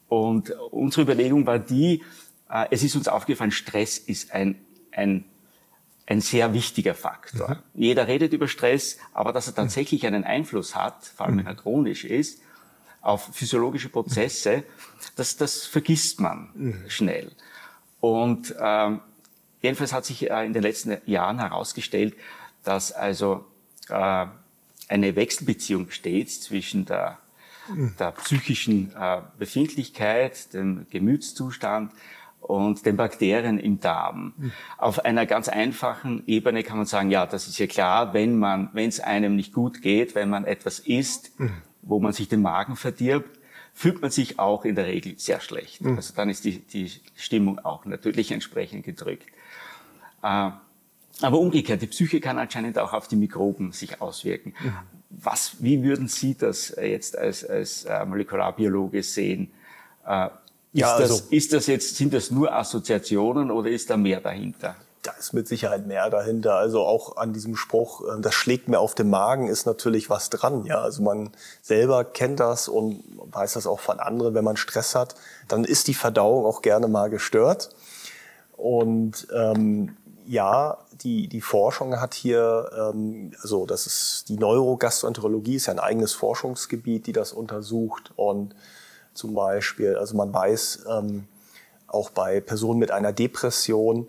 Und 0.07 0.51
unsere 0.71 1.01
Überlegung 1.01 1.47
war 1.47 1.57
die, 1.57 2.03
äh, 2.49 2.67
es 2.69 2.83
ist 2.83 2.95
uns 2.95 3.07
aufgefallen, 3.07 3.51
Stress 3.51 3.97
ist 3.97 4.31
ein, 4.31 4.55
ein 4.91 5.25
ein 6.07 6.21
sehr 6.21 6.53
wichtiger 6.53 6.93
Faktor. 6.93 7.61
Mhm. 7.73 7.81
Jeder 7.81 8.07
redet 8.07 8.33
über 8.33 8.47
Stress, 8.47 8.97
aber 9.13 9.33
dass 9.33 9.47
er 9.47 9.55
tatsächlich 9.55 10.05
einen 10.05 10.23
Einfluss 10.23 10.75
hat, 10.75 11.05
vor 11.05 11.25
allem 11.25 11.39
wenn 11.39 11.47
er 11.47 11.55
chronisch 11.55 12.05
ist, 12.05 12.41
auf 13.01 13.33
physiologische 13.33 13.89
Prozesse, 13.89 14.63
das, 15.15 15.37
das 15.37 15.65
vergisst 15.65 16.19
man 16.19 16.49
mhm. 16.53 16.83
schnell. 16.87 17.31
Und 18.05 18.53
ähm, 18.61 19.01
jedenfalls 19.63 19.91
hat 19.91 20.05
sich 20.05 20.29
äh, 20.29 20.45
in 20.45 20.53
den 20.53 20.61
letzten 20.61 20.95
Jahren 21.07 21.39
herausgestellt, 21.39 22.13
dass 22.63 22.91
also 22.91 23.45
äh, 23.89 24.27
eine 24.87 25.15
Wechselbeziehung 25.15 25.87
besteht 25.87 26.29
zwischen 26.29 26.85
der, 26.85 27.17
der 27.99 28.11
psychischen 28.11 28.93
äh, 28.95 29.21
Befindlichkeit, 29.39 30.53
dem 30.53 30.85
Gemütszustand 30.91 31.93
und 32.41 32.85
den 32.85 32.95
Bakterien 32.95 33.57
im 33.57 33.79
Darm. 33.79 34.33
Mhm. 34.37 34.51
Auf 34.77 35.03
einer 35.03 35.25
ganz 35.25 35.49
einfachen 35.49 36.21
Ebene 36.27 36.61
kann 36.61 36.77
man 36.77 36.85
sagen, 36.85 37.09
ja, 37.09 37.25
das 37.25 37.47
ist 37.47 37.57
ja 37.57 37.65
klar, 37.65 38.13
wenn 38.13 38.37
man, 38.37 38.69
wenn 38.73 38.89
es 38.89 38.99
einem 38.99 39.35
nicht 39.35 39.51
gut 39.51 39.81
geht, 39.81 40.13
wenn 40.13 40.29
man 40.29 40.45
etwas 40.45 40.77
isst, 40.77 41.39
mhm. 41.39 41.53
wo 41.81 41.99
man 41.99 42.13
sich 42.13 42.29
den 42.29 42.43
Magen 42.43 42.75
verdirbt, 42.75 43.34
fühlt 43.75 44.01
man 44.01 44.09
sich 44.09 44.39
auch 44.39 44.63
in 44.63 44.73
der 44.75 44.87
Regel 44.87 45.19
sehr 45.19 45.41
schlecht. 45.41 45.81
Mhm. 45.81 45.97
Also 45.97 46.13
dann 46.15 46.29
ist 46.29 46.45
die, 46.45 46.59
die 46.59 46.89
Stimmung 47.13 47.59
auch 47.59 47.85
natürlich 47.85 48.31
entsprechend 48.31 48.85
gedrückt. 48.85 49.27
Äh, 50.23 50.51
aber 51.21 51.39
umgekehrt, 51.39 51.81
die 51.81 51.87
Psyche 51.87 52.21
kann 52.21 52.39
anscheinend 52.39 52.79
auch 52.79 52.93
auf 52.93 53.07
die 53.07 53.17
Mikroben 53.17 53.73
sich 53.73 54.01
auswirken. 54.01 54.53
Mhm. 54.63 54.73
Was, 55.09 55.57
wie 55.59 55.83
würden 55.83 56.07
Sie 56.07 56.35
das 56.35 56.75
jetzt 56.81 57.17
als, 57.17 57.45
als 57.45 57.83
äh, 57.85 58.05
Molekularbiologe 58.05 59.03
sehen? 59.03 59.51
Äh, 60.05 60.27
ist, 60.27 60.31
ja, 60.71 60.95
also, 60.95 61.17
das, 61.17 61.27
ist 61.27 61.53
das 61.53 61.67
jetzt, 61.67 61.95
sind 61.95 62.13
das 62.13 62.31
nur 62.31 62.53
Assoziationen 62.53 63.51
oder 63.51 63.69
ist 63.69 63.89
da 63.89 63.97
mehr 63.97 64.21
dahinter? 64.21 64.75
Da 65.05 65.11
ist 65.19 65.33
mit 65.33 65.47
Sicherheit 65.47 65.85
mehr 65.85 66.09
dahinter. 66.09 66.55
Also 66.55 66.83
auch 66.83 67.17
an 67.17 67.33
diesem 67.33 67.55
Spruch, 67.55 68.01
äh, 68.01 68.21
das 68.21 68.33
schlägt 68.33 68.67
mir 68.67 68.79
auf 68.79 68.95
den 68.95 69.09
Magen, 69.09 69.47
ist 69.47 69.65
natürlich 69.65 70.09
was 70.09 70.29
dran. 70.29 70.65
Ja, 70.65 70.81
also 70.81 71.03
man 71.03 71.31
selber 71.61 72.03
kennt 72.03 72.39
das 72.39 72.67
und 72.67 73.03
weiß 73.31 73.53
das 73.53 73.67
auch 73.67 73.79
von 73.79 73.99
anderen. 73.99 74.33
Wenn 74.33 74.43
man 74.43 74.57
Stress 74.57 74.95
hat, 74.95 75.15
dann 75.47 75.63
ist 75.63 75.87
die 75.87 75.93
Verdauung 75.93 76.45
auch 76.45 76.61
gerne 76.61 76.87
mal 76.87 77.09
gestört. 77.09 77.69
Und 78.57 79.27
ähm, 79.33 79.95
ja, 80.25 80.79
die, 80.91 81.27
die 81.27 81.41
Forschung 81.41 81.99
hat 81.99 82.13
hier, 82.13 82.71
ähm, 82.75 83.31
also 83.41 83.65
das 83.65 83.85
ist 83.85 84.25
die 84.29 84.37
Neurogastroenterologie, 84.37 85.55
ist 85.55 85.67
ja 85.67 85.73
ein 85.73 85.79
eigenes 85.79 86.13
Forschungsgebiet, 86.13 87.05
die 87.05 87.13
das 87.13 87.31
untersucht 87.31 88.11
und 88.15 88.55
zum 89.13 89.33
Beispiel. 89.35 89.97
Also 89.97 90.15
man 90.15 90.33
weiß, 90.33 90.85
ähm, 90.89 91.27
auch 91.87 92.09
bei 92.09 92.41
Personen 92.41 92.79
mit 92.79 92.91
einer 92.91 93.13
Depression 93.13 94.07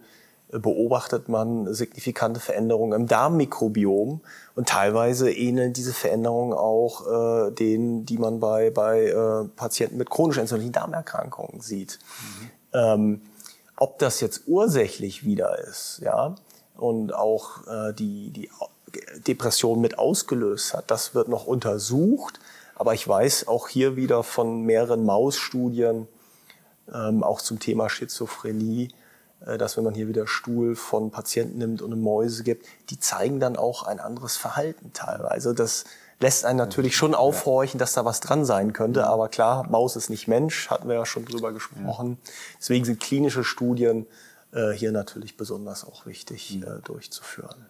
beobachtet 0.49 1.29
man 1.29 1.73
signifikante 1.75 2.41
Veränderungen 2.41 2.93
im 2.93 3.07
Darmmikrobiom 3.09 4.21
und 4.55 4.69
teilweise 4.69 5.31
ähneln 5.31 5.73
diese 5.73 5.93
Veränderungen 5.93 6.53
auch 6.53 7.49
äh, 7.49 7.51
denen, 7.51 8.07
die 8.07 8.19
man 8.19 8.39
bei, 8.39 8.71
bei 8.71 9.07
äh, 9.07 9.49
Patienten 9.57 9.97
mit 9.99 10.09
chronischen 10.09 10.43
entzündlichen 10.43 10.73
Darmerkrankungen 10.73 11.61
sieht. 11.61 11.99
Mhm. 12.21 12.51
Ähm, 12.73 13.21
ob 13.77 13.99
das 13.99 14.21
jetzt 14.21 14.43
ursächlich 14.47 15.25
wieder 15.25 15.59
ist, 15.59 16.01
ja, 16.03 16.35
und 16.77 17.13
auch 17.13 17.67
äh, 17.67 17.93
die, 17.93 18.31
die 18.31 18.51
Depression 19.27 19.81
mit 19.81 19.99
ausgelöst 19.99 20.75
hat, 20.75 20.91
das 20.91 21.15
wird 21.15 21.29
noch 21.29 21.47
untersucht. 21.47 22.39
Aber 22.75 22.95
ich 22.95 23.07
weiß 23.07 23.49
auch 23.49 23.69
hier 23.69 23.97
wieder 23.97 24.23
von 24.23 24.63
mehreren 24.63 25.05
Mausstudien, 25.05 26.09
ähm, 26.93 27.23
auch 27.23 27.41
zum 27.41 27.59
Thema 27.59 27.89
Schizophrenie, 27.89 28.89
dass 29.41 29.77
wenn 29.77 29.85
man 29.85 29.95
hier 29.95 30.09
wieder 30.09 30.27
Stuhl 30.27 30.75
von 30.75 31.11
Patienten 31.11 31.59
nimmt 31.59 31.83
und 31.83 31.93
eine 31.93 32.01
Mäuse 32.01 32.43
gibt, 32.43 32.67
die 32.91 32.99
zeigen 32.99 33.39
dann 33.39 33.57
auch 33.57 33.83
ein 33.83 34.01
anderes 34.01 34.37
Verhalten 34.37 34.93
teilweise. 34.93 35.55
Das 35.55 35.85
lässt 36.21 36.45
einen 36.45 36.59
natürlich 36.59 36.97
schon 36.97 37.15
aufhorchen, 37.15 37.79
dass 37.79 37.93
da 37.93 38.05
was 38.05 38.21
dran 38.21 38.45
sein 38.45 38.73
könnte. 38.73 39.07
Aber 39.07 39.29
klar, 39.29 39.69
Maus 39.69 39.97
ist 39.97 40.09
nicht 40.09 40.29
Mensch, 40.29 40.71
hatten 40.71 40.89
wir 40.89 40.95
ja 40.97 41.07
schon 41.07 41.25
drüber 41.25 41.53
gesprochen. 41.53 42.19
Deswegen 42.59 42.85
sind 42.85 43.01
klinische 43.01 43.45
Studien 43.45 44.07
äh, 44.53 44.73
hier 44.73 44.93
natürlich 44.93 45.37
besonders 45.37 45.85
auch 45.85 46.07
wichtig 46.07 46.63
äh, 46.63 46.81
durchzuführen. 46.83 47.67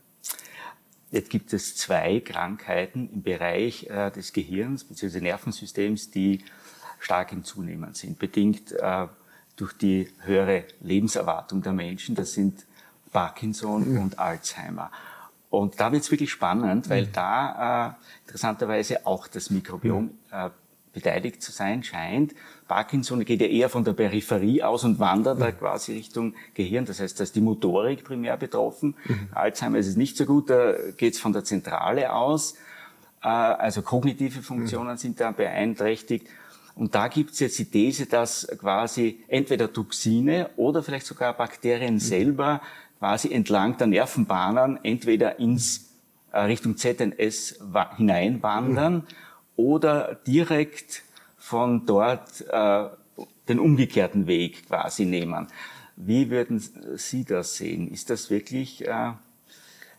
Jetzt 1.10 1.30
gibt 1.30 1.52
es 1.52 1.76
zwei 1.76 2.20
Krankheiten 2.20 3.10
im 3.12 3.22
Bereich 3.22 3.88
äh, 3.88 4.10
des 4.10 4.32
Gehirns 4.32 4.84
bzw. 4.84 5.20
Nervensystems, 5.20 6.10
die 6.10 6.44
stark 6.98 7.32
im 7.32 7.44
Zunehmen 7.44 7.94
sind, 7.94 8.18
bedingt 8.18 8.72
äh, 8.72 9.06
durch 9.56 9.72
die 9.72 10.08
höhere 10.24 10.64
Lebenserwartung 10.80 11.62
der 11.62 11.72
Menschen. 11.72 12.14
Das 12.14 12.32
sind 12.34 12.66
Parkinson 13.12 13.92
mhm. 13.92 14.00
und 14.00 14.18
Alzheimer. 14.18 14.90
Und 15.50 15.80
da 15.80 15.92
wird 15.92 16.02
es 16.02 16.10
wirklich 16.10 16.30
spannend, 16.30 16.90
weil 16.90 17.06
mhm. 17.06 17.12
da 17.12 17.88
äh, 17.88 18.24
interessanterweise 18.26 19.06
auch 19.06 19.26
das 19.28 19.50
Mikrobiom 19.50 20.10
äh, 20.30 20.50
beteiligt 20.92 21.42
zu 21.42 21.52
sein 21.52 21.82
scheint. 21.82 22.34
Parkinson 22.68 23.24
geht 23.24 23.40
ja 23.40 23.46
eher 23.46 23.68
von 23.68 23.84
der 23.84 23.92
Peripherie 23.92 24.62
aus 24.62 24.82
und 24.84 24.98
wandert 24.98 25.40
da 25.40 25.52
quasi 25.52 25.92
Richtung 25.92 26.34
Gehirn. 26.54 26.84
Das 26.84 27.00
heißt, 27.00 27.20
da 27.20 27.24
ist 27.24 27.36
die 27.36 27.40
Motorik 27.40 28.02
primär 28.02 28.36
betroffen. 28.36 28.94
Mhm. 29.04 29.28
Alzheimer 29.32 29.78
ist 29.78 29.88
es 29.88 29.96
nicht 29.96 30.16
so 30.16 30.24
gut, 30.24 30.50
da 30.50 30.72
geht 30.96 31.14
es 31.14 31.20
von 31.20 31.32
der 31.32 31.44
Zentrale 31.44 32.12
aus. 32.12 32.54
Äh, 33.22 33.28
also 33.28 33.82
kognitive 33.82 34.42
Funktionen 34.42 34.92
mhm. 34.92 34.98
sind 34.98 35.20
da 35.20 35.30
beeinträchtigt. 35.32 36.28
Und 36.76 36.94
da 36.94 37.08
gibt 37.08 37.32
es 37.32 37.40
jetzt 37.40 37.58
die 37.58 37.64
These, 37.64 38.06
dass 38.06 38.46
quasi 38.58 39.24
entweder 39.26 39.72
Toxine 39.72 40.50
oder 40.56 40.82
vielleicht 40.82 41.06
sogar 41.06 41.34
Bakterien 41.34 41.94
mhm. 41.94 42.00
selber 42.00 42.60
quasi 42.98 43.32
entlang 43.32 43.76
der 43.76 43.88
Nervenbahnen 43.88 44.78
entweder 44.84 45.40
ins 45.40 45.90
äh, 46.32 46.40
Richtung 46.40 46.76
ZNS 46.76 47.60
hineinwandern 47.96 48.94
mhm 48.94 49.02
oder 49.56 50.14
direkt 50.26 51.02
von 51.38 51.86
dort 51.86 52.44
äh, 52.48 52.84
den 53.48 53.58
umgekehrten 53.58 54.26
Weg 54.26 54.66
quasi 54.66 55.06
nehmen. 55.06 55.48
Wie 55.96 56.30
würden 56.30 56.62
Sie 56.96 57.24
das 57.24 57.56
sehen? 57.56 57.90
Ist 57.90 58.10
das 58.10 58.30
wirklich... 58.30 58.86
Äh, 58.86 59.12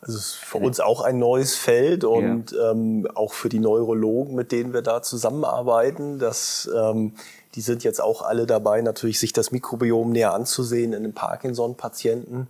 also 0.02 0.18
es 0.18 0.26
ist 0.26 0.36
für 0.36 0.60
uns 0.60 0.80
auch 0.80 1.02
ein 1.02 1.18
neues 1.18 1.56
Feld 1.56 2.04
und 2.04 2.52
ja. 2.52 2.72
ähm, 2.72 3.08
auch 3.16 3.34
für 3.34 3.50
die 3.50 3.60
Neurologen, 3.60 4.36
mit 4.36 4.52
denen 4.52 4.74
wir 4.74 4.82
da 4.82 5.02
zusammenarbeiten, 5.02 6.20
dass 6.20 6.70
ähm, 6.76 7.14
die 7.56 7.62
sind 7.62 7.84
jetzt 7.84 8.00
auch 8.00 8.22
alle 8.22 8.46
dabei, 8.46 8.82
natürlich 8.82 9.20
sich 9.20 9.34
das 9.34 9.52
Mikrobiom 9.52 10.12
näher 10.12 10.34
anzusehen 10.34 10.94
in 10.94 11.04
den 11.04 11.14
Parkinson-Patienten. 11.14 12.48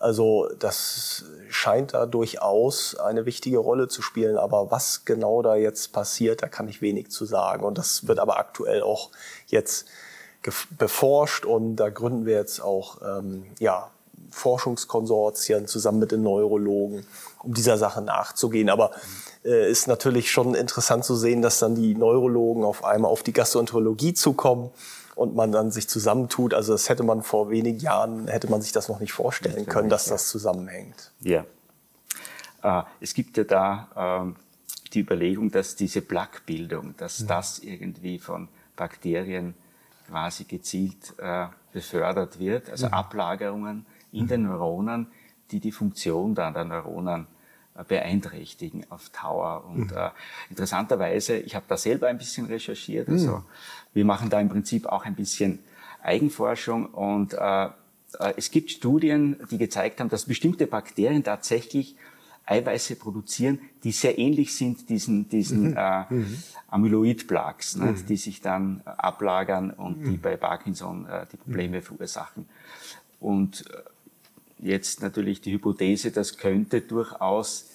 Also 0.00 0.48
das 0.58 1.26
scheint 1.50 1.94
da 1.94 2.06
durchaus 2.06 2.96
eine 2.96 3.26
wichtige 3.26 3.58
Rolle 3.58 3.86
zu 3.86 4.02
spielen. 4.02 4.38
Aber 4.38 4.70
was 4.70 5.04
genau 5.04 5.42
da 5.42 5.56
jetzt 5.56 5.92
passiert, 5.92 6.42
da 6.42 6.48
kann 6.48 6.68
ich 6.68 6.82
wenig 6.82 7.10
zu 7.10 7.26
sagen. 7.26 7.64
Und 7.64 7.78
das 7.78 8.08
wird 8.08 8.18
aber 8.18 8.38
aktuell 8.38 8.82
auch 8.82 9.10
jetzt 9.46 9.86
beforscht 10.78 11.44
und 11.44 11.76
da 11.76 11.90
gründen 11.90 12.24
wir 12.24 12.34
jetzt 12.34 12.60
auch 12.60 13.02
ähm, 13.02 13.44
ja, 13.58 13.90
Forschungskonsortien 14.30 15.66
zusammen 15.66 15.98
mit 15.98 16.12
den 16.12 16.22
Neurologen, 16.22 17.06
um 17.42 17.54
dieser 17.54 17.78
Sache 17.78 18.02
nachzugehen. 18.02 18.70
Aber 18.70 18.92
äh, 19.44 19.70
ist 19.70 19.88
natürlich 19.88 20.30
schon 20.30 20.54
interessant 20.54 21.04
zu 21.04 21.14
sehen, 21.16 21.42
dass 21.42 21.58
dann 21.58 21.74
die 21.74 21.94
Neurologen 21.94 22.64
auf 22.64 22.84
einmal 22.84 23.10
auf 23.10 23.22
die 23.22 23.32
Gastroenterologie 23.32 24.14
zukommen 24.14 24.70
und 25.14 25.34
man 25.34 25.52
dann 25.52 25.70
sich 25.70 25.88
zusammentut. 25.88 26.54
Also 26.54 26.72
das 26.72 26.88
hätte 26.88 27.02
man 27.02 27.22
vor 27.22 27.50
wenigen 27.50 27.78
Jahren, 27.78 28.28
hätte 28.28 28.50
man 28.50 28.62
sich 28.62 28.72
das 28.72 28.88
noch 28.88 29.00
nicht 29.00 29.12
vorstellen 29.12 29.66
können, 29.66 29.88
dass 29.88 30.06
das 30.06 30.28
zusammenhängt. 30.28 31.12
Ja. 31.20 31.44
Äh, 32.62 32.82
es 33.00 33.14
gibt 33.14 33.36
ja 33.36 33.44
da 33.44 34.24
äh, 34.26 34.90
die 34.92 35.00
Überlegung, 35.00 35.50
dass 35.50 35.76
diese 35.76 36.00
Plaquebildung, 36.00 36.94
dass 36.96 37.20
mhm. 37.20 37.26
das 37.26 37.58
irgendwie 37.58 38.18
von 38.18 38.48
Bakterien 38.76 39.54
quasi 40.08 40.44
gezielt 40.44 41.14
äh, 41.18 41.46
befördert 41.72 42.38
wird, 42.38 42.68
also 42.70 42.86
mhm. 42.86 42.94
Ablagerungen 42.94 43.86
in 44.12 44.26
den 44.26 44.44
Neuronen, 44.44 45.08
die 45.50 45.60
die 45.60 45.72
Funktion 45.72 46.34
dann 46.34 46.54
der 46.54 46.64
Neuronen 46.64 47.26
äh, 47.74 47.84
beeinträchtigen 47.84 48.86
auf 48.90 49.10
Dauer. 49.10 49.64
Und 49.68 49.90
mhm. 49.90 49.96
äh, 49.96 50.10
interessanterweise, 50.50 51.38
ich 51.38 51.54
habe 51.54 51.66
da 51.68 51.76
selber 51.76 52.08
ein 52.08 52.18
bisschen 52.18 52.46
recherchiert, 52.46 53.08
also 53.08 53.38
mhm. 53.38 53.44
wir 53.94 54.04
machen 54.04 54.30
da 54.30 54.40
im 54.40 54.48
Prinzip 54.48 54.86
auch 54.86 55.04
ein 55.04 55.14
bisschen 55.14 55.60
Eigenforschung 56.02 56.86
und 56.86 57.34
äh, 57.34 57.64
äh, 58.18 58.34
es 58.36 58.50
gibt 58.50 58.70
Studien, 58.70 59.36
die 59.50 59.58
gezeigt 59.58 60.00
haben, 60.00 60.08
dass 60.08 60.24
bestimmte 60.24 60.66
Bakterien 60.66 61.22
tatsächlich 61.22 61.96
Eiweiße 62.46 62.96
produzieren, 62.96 63.60
die 63.84 63.92
sehr 63.92 64.18
ähnlich 64.18 64.56
sind 64.56 64.88
diesen, 64.88 65.28
diesen 65.28 65.70
mhm. 65.70 65.76
äh, 65.76 66.04
mhm. 66.12 66.42
Amyloid-Plaques, 66.68 67.76
ne, 67.76 67.92
mhm. 67.92 68.06
die 68.06 68.16
sich 68.16 68.40
dann 68.40 68.82
äh, 68.84 68.90
ablagern 68.90 69.70
und 69.70 70.02
die 70.04 70.10
mhm. 70.10 70.20
bei 70.20 70.36
Parkinson 70.36 71.06
äh, 71.06 71.26
die 71.30 71.36
Probleme 71.36 71.80
verursachen. 71.82 72.46
Und 73.20 73.64
jetzt 74.62 75.02
natürlich 75.02 75.40
die 75.40 75.52
Hypothese, 75.52 76.10
das 76.10 76.36
könnte 76.36 76.80
durchaus 76.80 77.70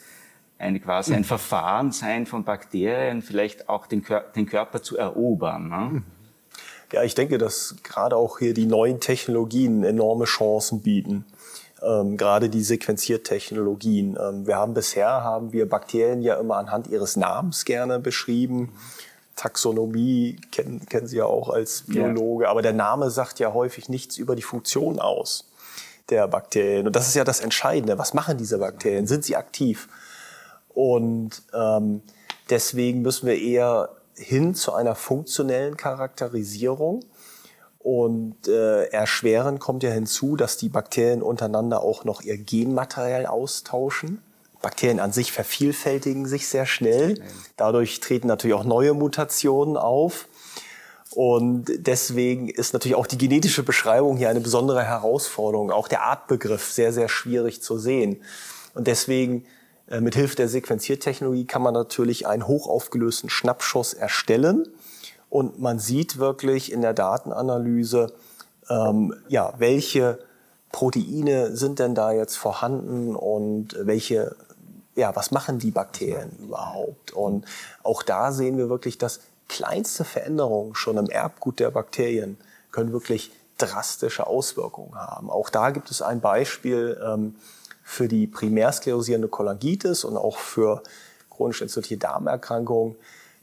eine, 0.58 0.80
quasi 0.80 1.14
ein 1.14 1.24
Verfahren 1.24 1.92
sein 1.92 2.26
von 2.26 2.44
Bakterien, 2.44 3.22
vielleicht 3.22 3.70
auch 3.70 3.88
den, 3.88 4.04
Kör 4.04 4.22
den 4.36 4.46
Körper 4.46 4.82
zu 4.82 4.98
erobern. 4.98 5.70
Ne? 5.70 6.04
Ja, 6.94 7.04
ich 7.04 7.16
denke, 7.16 7.38
dass 7.38 7.76
gerade 7.84 8.16
auch 8.16 8.40
hier 8.40 8.54
die 8.54 8.66
neuen 8.66 9.00
Technologien 9.00 9.84
enorme 9.84 10.26
Chancen 10.26 10.82
bieten. 10.82 11.26
Ähm, 11.84 12.16
gerade 12.16 12.50
die 12.50 12.64
Sequenziertechnologien. 12.64 14.18
Ähm, 14.20 14.48
wir 14.48 14.56
haben 14.56 14.74
bisher 14.74 15.24
haben 15.24 15.52
wir 15.52 15.68
Bakterien 15.68 16.22
ja 16.22 16.36
immer 16.36 16.58
anhand 16.58 16.88
ihres 16.88 17.18
Namens 17.18 17.66
gerne 17.66 18.00
beschrieben. 18.00 18.72
Taxonomie 19.36 20.40
kennen, 20.52 20.86
kennen 20.86 21.08
Sie 21.08 21.18
ja 21.18 21.26
auch 21.26 21.50
als 21.50 21.84
Biologe, 21.88 22.46
ja. 22.46 22.52
aber 22.52 22.62
der 22.62 22.72
Name 22.72 23.10
sagt 23.10 23.40
ja 23.40 23.54
häufig 23.54 23.90
nichts 23.90 24.18
über 24.18 24.38
die 24.38 24.42
Funktion 24.42 25.00
aus 25.00 25.44
der 26.10 26.28
Bakterien. 26.28 26.88
Und 26.88 26.96
das 26.96 27.08
ist 27.08 27.16
ja 27.16 27.24
das 27.24 27.40
Entscheidende. 27.40 27.98
Was 27.98 28.14
machen 28.14 28.38
diese 28.38 28.58
Bakterien? 28.60 29.08
Sind 29.08 29.26
sie 29.26 29.36
aktiv? 29.36 29.88
Und 30.74 31.44
ähm, 31.54 32.02
deswegen 32.50 33.02
müssen 33.02 33.28
wir 33.28 33.40
eher 33.40 33.90
hin 34.16 34.56
zu 34.56 34.74
einer 34.74 34.96
funktionellen 34.96 35.78
Charakterisierung. 35.78 37.04
Und 37.80 38.48
äh, 38.48 38.86
erschwerend 38.86 39.60
kommt 39.60 39.84
ja 39.84 39.92
hinzu, 39.92 40.36
dass 40.36 40.58
die 40.58 40.70
Bakterien 40.70 41.22
untereinander 41.22 41.82
auch 41.82 42.04
noch 42.04 42.22
ihr 42.22 42.38
Genmaterial 42.38 43.28
austauschen. 43.28 44.22
Bakterien 44.62 45.00
an 45.00 45.12
sich 45.12 45.32
vervielfältigen 45.32 46.26
sich 46.26 46.48
sehr 46.48 46.66
schnell. 46.66 47.22
Dadurch 47.58 48.00
treten 48.00 48.28
natürlich 48.28 48.56
auch 48.56 48.64
neue 48.64 48.96
Mutationen 48.96 49.78
auf. 49.78 50.28
Und 51.16 51.66
deswegen 51.78 52.50
ist 52.50 52.74
natürlich 52.74 52.96
auch 52.96 53.08
die 53.08 53.18
genetische 53.18 53.64
Beschreibung 53.64 54.18
hier 54.18 54.30
eine 54.30 54.42
besondere 54.42 54.84
Herausforderung. 54.84 55.72
Auch 55.72 55.88
der 55.88 56.02
Artbegriff 56.02 56.72
sehr, 56.72 56.92
sehr 56.92 57.08
schwierig 57.08 57.62
zu 57.62 57.78
sehen. 57.78 58.22
Und 58.74 58.88
deswegen 58.88 59.46
äh, 59.88 60.02
mit 60.02 60.16
Hilfe 60.16 60.36
der 60.36 60.50
Sequenziertechnologie 60.50 61.46
kann 61.46 61.62
man 61.62 61.74
natürlich 61.74 62.28
einen 62.28 62.48
hochaufgelösten 62.48 63.30
Schnappschuss 63.30 63.94
erstellen. 63.94 64.68
Und 65.30 65.60
man 65.60 65.80
sieht 65.80 66.18
wirklich 66.18 66.70
in 66.70 66.82
der 66.82 66.94
Datenanalyse, 66.94 68.12
ähm, 68.70 69.14
ja, 69.30 69.54
welche 69.58 70.20
Proteine 70.74 71.56
sind 71.56 71.80
denn 71.80 71.96
da 71.96 72.12
jetzt 72.12 72.36
vorhanden 72.36 73.16
und 73.16 73.78
welche, 73.80 74.36
ja, 74.96 75.16
was 75.16 75.32
machen 75.32 75.60
die 75.60 75.72
Bakterien 75.72 76.32
überhaupt? 76.40 77.14
Und 77.14 77.46
auch 77.84 78.04
da 78.04 78.34
sehen 78.34 78.58
wir 78.58 78.70
wirklich, 78.70 78.98
dass 78.98 79.22
kleinste 79.48 80.04
Veränderungen 80.04 80.76
schon 80.76 80.98
im 80.98 81.10
Erbgut 81.10 81.60
der 81.60 81.72
Bakterien 81.72 82.38
können 82.72 82.92
wirklich 82.92 83.32
drastische 83.58 84.28
Auswirkungen 84.28 84.96
haben. 84.96 85.30
Auch 85.30 85.50
da 85.50 85.72
gibt 85.72 85.92
es 85.92 86.02
ein 86.02 86.20
Beispiel 86.20 87.00
ähm, 87.04 87.36
für 87.84 88.08
die 88.08 88.28
primärsklerosierende 88.28 89.28
Cholangitis 89.28 90.04
und 90.04 90.18
auch 90.18 90.38
für 90.38 90.82
chronisch 91.30 91.62
entzündliche 91.62 91.98
Darmerkrankungen. 91.98 92.96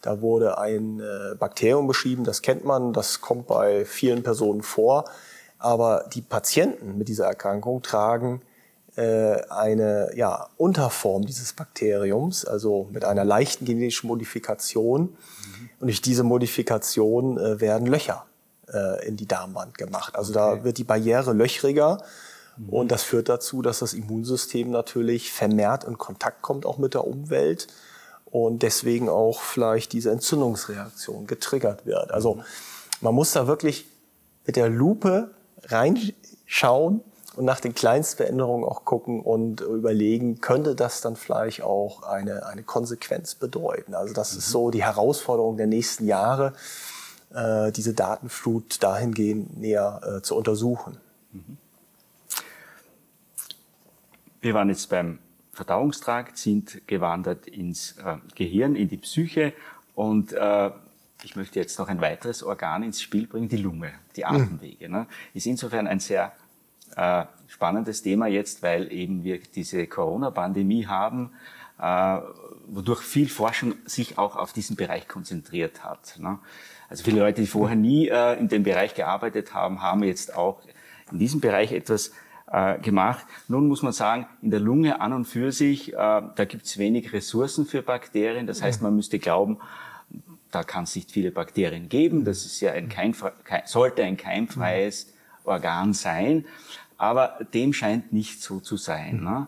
Da 0.02 0.20
wurde 0.20 0.58
ein 0.58 1.00
äh, 1.00 1.34
Bakterium 1.36 1.86
beschrieben, 1.86 2.24
das 2.24 2.42
kennt 2.42 2.64
man, 2.64 2.92
das 2.92 3.20
kommt 3.20 3.46
bei 3.46 3.84
vielen 3.84 4.22
Personen 4.22 4.62
vor. 4.62 5.04
Aber 5.58 6.06
die 6.12 6.22
Patienten 6.22 6.98
mit 6.98 7.08
dieser 7.08 7.26
Erkrankung 7.26 7.82
tragen 7.82 8.42
eine 9.00 10.10
ja, 10.14 10.48
Unterform 10.56 11.24
dieses 11.24 11.54
Bakteriums, 11.54 12.44
also 12.44 12.88
mit 12.92 13.04
einer 13.04 13.24
leichten 13.24 13.64
genetischen 13.64 14.08
Modifikation. 14.08 15.02
Mhm. 15.02 15.70
Und 15.80 15.86
durch 15.88 16.02
diese 16.02 16.24
Modifikation 16.24 17.38
äh, 17.38 17.60
werden 17.60 17.86
Löcher 17.86 18.26
äh, 18.72 19.06
in 19.06 19.16
die 19.16 19.26
Darmwand 19.26 19.78
gemacht. 19.78 20.16
Also 20.16 20.32
okay. 20.32 20.58
da 20.58 20.64
wird 20.64 20.78
die 20.78 20.84
Barriere 20.84 21.32
löchriger. 21.32 22.02
Mhm. 22.56 22.68
Und 22.68 22.92
das 22.92 23.02
führt 23.02 23.28
dazu, 23.28 23.62
dass 23.62 23.78
das 23.78 23.94
Immunsystem 23.94 24.70
natürlich 24.70 25.32
vermehrt 25.32 25.84
in 25.84 25.96
Kontakt 25.98 26.42
kommt, 26.42 26.66
auch 26.66 26.78
mit 26.78 26.94
der 26.94 27.06
Umwelt. 27.06 27.68
Und 28.26 28.62
deswegen 28.62 29.08
auch 29.08 29.40
vielleicht 29.40 29.92
diese 29.92 30.10
Entzündungsreaktion 30.10 31.26
getriggert 31.26 31.86
wird. 31.86 32.10
Also 32.10 32.34
mhm. 32.34 32.42
man 33.00 33.14
muss 33.14 33.32
da 33.32 33.46
wirklich 33.46 33.86
mit 34.46 34.56
der 34.56 34.68
Lupe 34.68 35.30
reinschauen 35.64 37.00
und 37.34 37.44
nach 37.44 37.60
den 37.60 37.74
Kleinstveränderungen 37.74 38.68
auch 38.68 38.84
gucken 38.84 39.20
und 39.20 39.60
überlegen, 39.62 40.40
könnte 40.40 40.74
das 40.74 41.00
dann 41.00 41.16
vielleicht 41.16 41.62
auch 41.62 42.02
eine, 42.02 42.46
eine 42.46 42.62
Konsequenz 42.62 43.34
bedeuten. 43.34 43.94
Also 43.94 44.12
das 44.12 44.32
mhm. 44.32 44.38
ist 44.38 44.50
so 44.50 44.70
die 44.70 44.84
Herausforderung 44.84 45.56
der 45.56 45.66
nächsten 45.66 46.06
Jahre, 46.06 46.52
äh, 47.34 47.72
diese 47.72 47.94
Datenflut 47.94 48.82
dahingehend 48.82 49.58
näher 49.58 50.00
äh, 50.18 50.22
zu 50.22 50.36
untersuchen. 50.36 50.98
Mhm. 51.32 51.56
Wir 54.42 54.54
waren 54.54 54.68
jetzt 54.68 54.90
beim 54.90 55.18
Verdauungstrakt, 55.52 56.36
sind 56.36 56.86
gewandert 56.86 57.46
ins 57.46 57.92
äh, 57.98 58.16
Gehirn, 58.34 58.74
in 58.74 58.88
die 58.88 58.96
Psyche 58.98 59.54
und 59.94 60.32
äh, 60.32 60.70
ich 61.24 61.36
möchte 61.36 61.60
jetzt 61.60 61.78
noch 61.78 61.88
ein 61.88 62.00
weiteres 62.00 62.42
Organ 62.42 62.82
ins 62.82 63.00
Spiel 63.00 63.26
bringen, 63.26 63.48
die 63.48 63.56
Lunge, 63.56 63.92
die 64.16 64.22
mhm. 64.22 64.26
Atemwege. 64.26 64.88
Ne? 64.88 65.06
Ist 65.32 65.46
insofern 65.46 65.86
ein 65.86 66.00
sehr 66.00 66.32
äh, 66.96 67.24
spannendes 67.46 68.02
Thema 68.02 68.26
jetzt, 68.26 68.62
weil 68.62 68.92
eben 68.92 69.24
wir 69.24 69.38
diese 69.38 69.86
Corona-Pandemie 69.86 70.86
haben, 70.86 71.30
äh, 71.80 72.18
wodurch 72.66 73.00
viel 73.00 73.28
Forschung 73.28 73.74
sich 73.84 74.18
auch 74.18 74.36
auf 74.36 74.52
diesen 74.52 74.76
Bereich 74.76 75.08
konzentriert 75.08 75.84
hat. 75.84 76.18
Ne? 76.18 76.38
Also 76.88 77.04
viele 77.04 77.20
Leute, 77.20 77.40
die 77.40 77.46
vorher 77.46 77.76
nie 77.76 78.08
äh, 78.08 78.38
in 78.38 78.48
dem 78.48 78.62
Bereich 78.62 78.94
gearbeitet 78.94 79.54
haben, 79.54 79.82
haben 79.82 80.02
jetzt 80.04 80.34
auch 80.36 80.60
in 81.10 81.18
diesem 81.18 81.40
Bereich 81.40 81.72
etwas 81.72 82.12
äh, 82.50 82.78
gemacht. 82.78 83.24
Nun 83.48 83.66
muss 83.66 83.82
man 83.82 83.92
sagen, 83.92 84.26
in 84.42 84.50
der 84.50 84.60
Lunge 84.60 85.00
an 85.00 85.12
und 85.12 85.24
für 85.24 85.52
sich, 85.52 85.92
äh, 85.92 85.96
da 85.96 86.44
gibt 86.46 86.66
es 86.66 86.78
wenig 86.78 87.12
Ressourcen 87.12 87.66
für 87.66 87.82
Bakterien. 87.82 88.46
Das 88.46 88.62
heißt, 88.62 88.82
man 88.82 88.94
müsste 88.94 89.18
glauben, 89.18 89.58
da 90.50 90.62
kann 90.62 90.84
es 90.84 90.94
nicht 90.94 91.10
viele 91.10 91.30
Bakterien 91.30 91.88
geben. 91.88 92.24
Das 92.24 92.44
ist 92.44 92.60
ja 92.60 92.72
ein 92.72 92.88
kein, 92.88 93.14
sollte 93.64 94.04
ein 94.04 94.16
keimfreies 94.16 95.12
Organ 95.44 95.94
sein. 95.94 96.44
Aber 97.02 97.36
dem 97.52 97.72
scheint 97.72 98.12
nicht 98.12 98.40
so 98.40 98.60
zu 98.60 98.76
sein. 98.76 99.16
Mhm. 99.16 99.24
Ne? 99.24 99.46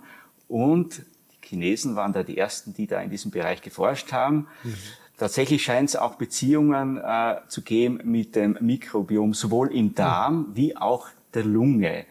Und 0.48 1.02
die 1.30 1.46
Chinesen 1.46 1.94
waren 1.94 2.12
da 2.12 2.24
die 2.24 2.36
ersten, 2.36 2.74
die 2.74 2.88
da 2.88 3.00
in 3.00 3.10
diesem 3.10 3.30
Bereich 3.30 3.62
geforscht 3.62 4.12
haben. 4.12 4.48
Mhm. 4.64 4.74
Tatsächlich 5.18 5.62
scheint 5.62 5.90
es 5.90 5.94
auch 5.94 6.16
Beziehungen 6.16 6.98
äh, 6.98 7.36
zu 7.46 7.62
geben 7.62 8.00
mit 8.02 8.34
dem 8.34 8.58
Mikrobiom, 8.60 9.34
sowohl 9.34 9.72
im 9.72 9.94
Darm 9.94 10.38
mhm. 10.38 10.56
wie 10.56 10.76
auch 10.76 11.06
der 11.32 11.44
Lunge. 11.44 12.06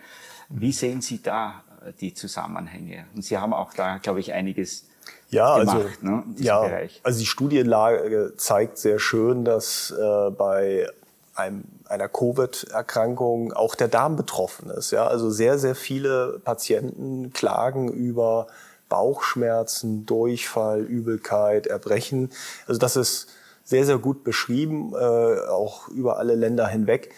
Wie 0.47 0.71
sehen 0.71 1.01
Sie 1.01 1.21
da 1.21 1.65
äh, 1.85 1.91
die 1.99 2.13
Zusammenhänge? 2.13 3.05
Und 3.13 3.25
Sie 3.25 3.37
haben 3.37 3.51
auch 3.51 3.73
da, 3.73 3.97
glaube 3.97 4.21
ich, 4.21 4.31
einiges 4.31 4.87
ja, 5.29 5.59
gemacht, 5.59 5.75
also, 5.75 6.05
ne, 6.05 6.23
ja, 6.37 6.61
Bereich. 6.61 7.01
also 7.03 7.19
die 7.19 7.25
Studienlage 7.25 8.35
zeigt 8.37 8.77
sehr 8.77 8.97
schön, 8.97 9.43
dass 9.43 9.91
äh, 9.91 10.29
bei 10.29 10.87
einem, 11.35 11.63
einer 11.85 12.09
Covid-Erkrankung 12.09 13.53
auch 13.53 13.75
der 13.75 13.87
Darm 13.87 14.15
betroffen 14.15 14.69
ist. 14.69 14.91
Ja? 14.91 15.07
Also 15.07 15.29
sehr, 15.29 15.57
sehr 15.57 15.75
viele 15.75 16.39
Patienten 16.43 17.33
klagen 17.33 17.89
über 17.89 18.47
Bauchschmerzen, 18.89 20.05
Durchfall, 20.05 20.81
Übelkeit, 20.81 21.67
Erbrechen. 21.67 22.31
Also 22.67 22.79
das 22.79 22.95
ist 22.95 23.27
sehr, 23.63 23.85
sehr 23.85 23.97
gut 23.97 24.23
beschrieben, 24.23 24.93
äh, 24.93 25.47
auch 25.49 25.87
über 25.87 26.17
alle 26.17 26.35
Länder 26.35 26.67
hinweg. 26.67 27.13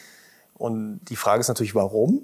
Und 0.58 1.02
die 1.10 1.18
Frage 1.18 1.42
ist 1.42 1.50
natürlich, 1.50 1.76
warum? 1.76 2.22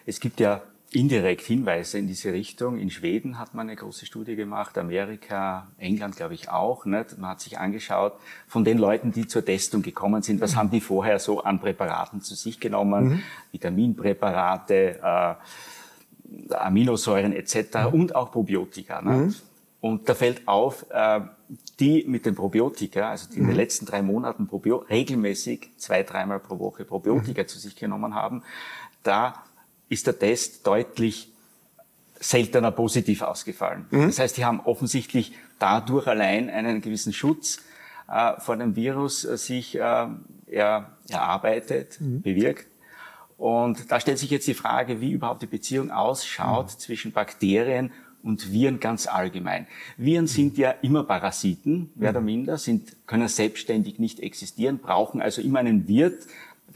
es 0.05 0.19
gibt 0.19 0.39
ja 0.39 0.61
indirekt 0.91 1.41
Hinweise 1.41 1.97
in 1.97 2.07
diese 2.07 2.31
Richtung. 2.31 2.77
In 2.77 2.89
Schweden 2.89 3.37
hat 3.39 3.53
man 3.53 3.67
eine 3.67 3.75
große 3.75 4.05
Studie 4.05 4.35
gemacht, 4.35 4.77
Amerika, 4.77 5.67
England 5.77 6.15
glaube 6.15 6.33
ich 6.33 6.49
auch. 6.49 6.85
Nicht? 6.85 7.17
Man 7.17 7.31
hat 7.31 7.41
sich 7.41 7.59
angeschaut 7.59 8.13
von 8.47 8.63
den 8.63 8.77
Leuten, 8.77 9.11
die 9.11 9.27
zur 9.27 9.43
Testung 9.43 9.81
gekommen 9.81 10.21
sind, 10.21 10.39
was 10.39 10.53
mhm. 10.53 10.57
haben 10.57 10.71
die 10.71 10.81
vorher 10.81 11.19
so 11.19 11.43
an 11.43 11.59
Präparaten 11.59 12.21
zu 12.21 12.35
sich 12.35 12.59
genommen, 12.59 13.05
mhm. 13.05 13.23
Vitaminpräparate, 13.51 14.99
äh, 15.03 16.53
Aminosäuren 16.53 17.33
etc. 17.33 17.55
Mhm. 17.91 18.01
und 18.01 18.15
auch 18.15 18.31
Probiotika. 18.31 19.01
Ne? 19.01 19.11
Mhm. 19.11 19.35
Und 19.79 20.09
da 20.09 20.15
fällt 20.15 20.47
auf, 20.47 20.85
äh, 20.89 21.21
die 21.79 22.05
mit 22.07 22.25
den 22.25 22.35
Probiotika, 22.35 23.11
also 23.11 23.29
die 23.29 23.37
in 23.37 23.43
den 23.43 23.51
mhm. 23.51 23.57
letzten 23.57 23.85
drei 23.85 24.01
Monaten 24.01 24.47
Probio 24.47 24.77
regelmäßig 24.77 25.69
zwei, 25.77 26.03
dreimal 26.03 26.39
pro 26.39 26.59
Woche 26.59 26.85
Probiotika 26.85 27.45
zu 27.45 27.59
sich 27.59 27.75
genommen 27.75 28.15
haben, 28.15 28.43
da 29.03 29.43
ist 29.89 30.07
der 30.07 30.17
Test 30.17 30.65
deutlich 30.65 31.31
seltener 32.19 32.71
positiv 32.71 33.21
ausgefallen. 33.21 33.85
Mhm. 33.91 34.07
Das 34.07 34.19
heißt, 34.19 34.37
die 34.37 34.45
haben 34.45 34.59
offensichtlich 34.61 35.33
dadurch 35.59 36.07
allein 36.07 36.49
einen 36.49 36.81
gewissen 36.81 37.13
Schutz 37.13 37.59
äh, 38.09 38.39
vor 38.39 38.57
dem 38.57 38.75
Virus 38.75 39.25
äh, 39.25 39.37
sich 39.37 39.75
äh, 39.75 40.07
er, 40.47 40.97
erarbeitet, 41.09 41.99
mhm. 41.99 42.21
bewirkt. 42.21 42.67
Und 43.37 43.91
da 43.91 43.99
stellt 43.99 44.17
sich 44.17 44.31
jetzt 44.31 44.47
die 44.47 44.55
Frage, 44.55 44.99
wie 44.99 45.11
überhaupt 45.11 45.43
die 45.43 45.47
Beziehung 45.47 45.91
ausschaut 45.91 46.73
mhm. 46.73 46.79
zwischen 46.79 47.11
Bakterien 47.11 47.91
und 48.23 48.51
Viren 48.51 48.79
ganz 48.79 49.07
allgemein. 49.07 49.67
Viren 49.95 50.27
sind 50.27 50.57
ja 50.57 50.71
immer 50.81 51.03
Parasiten, 51.03 51.91
mehr 51.95 52.09
oder 52.09 52.21
minder, 52.21 52.57
sind, 52.57 52.95
können 53.05 53.27
selbstständig 53.27 53.99
nicht 53.99 54.19
existieren, 54.19 54.79
brauchen 54.79 55.21
also 55.21 55.41
immer 55.41 55.59
einen 55.59 55.87
Wirt, 55.87 56.25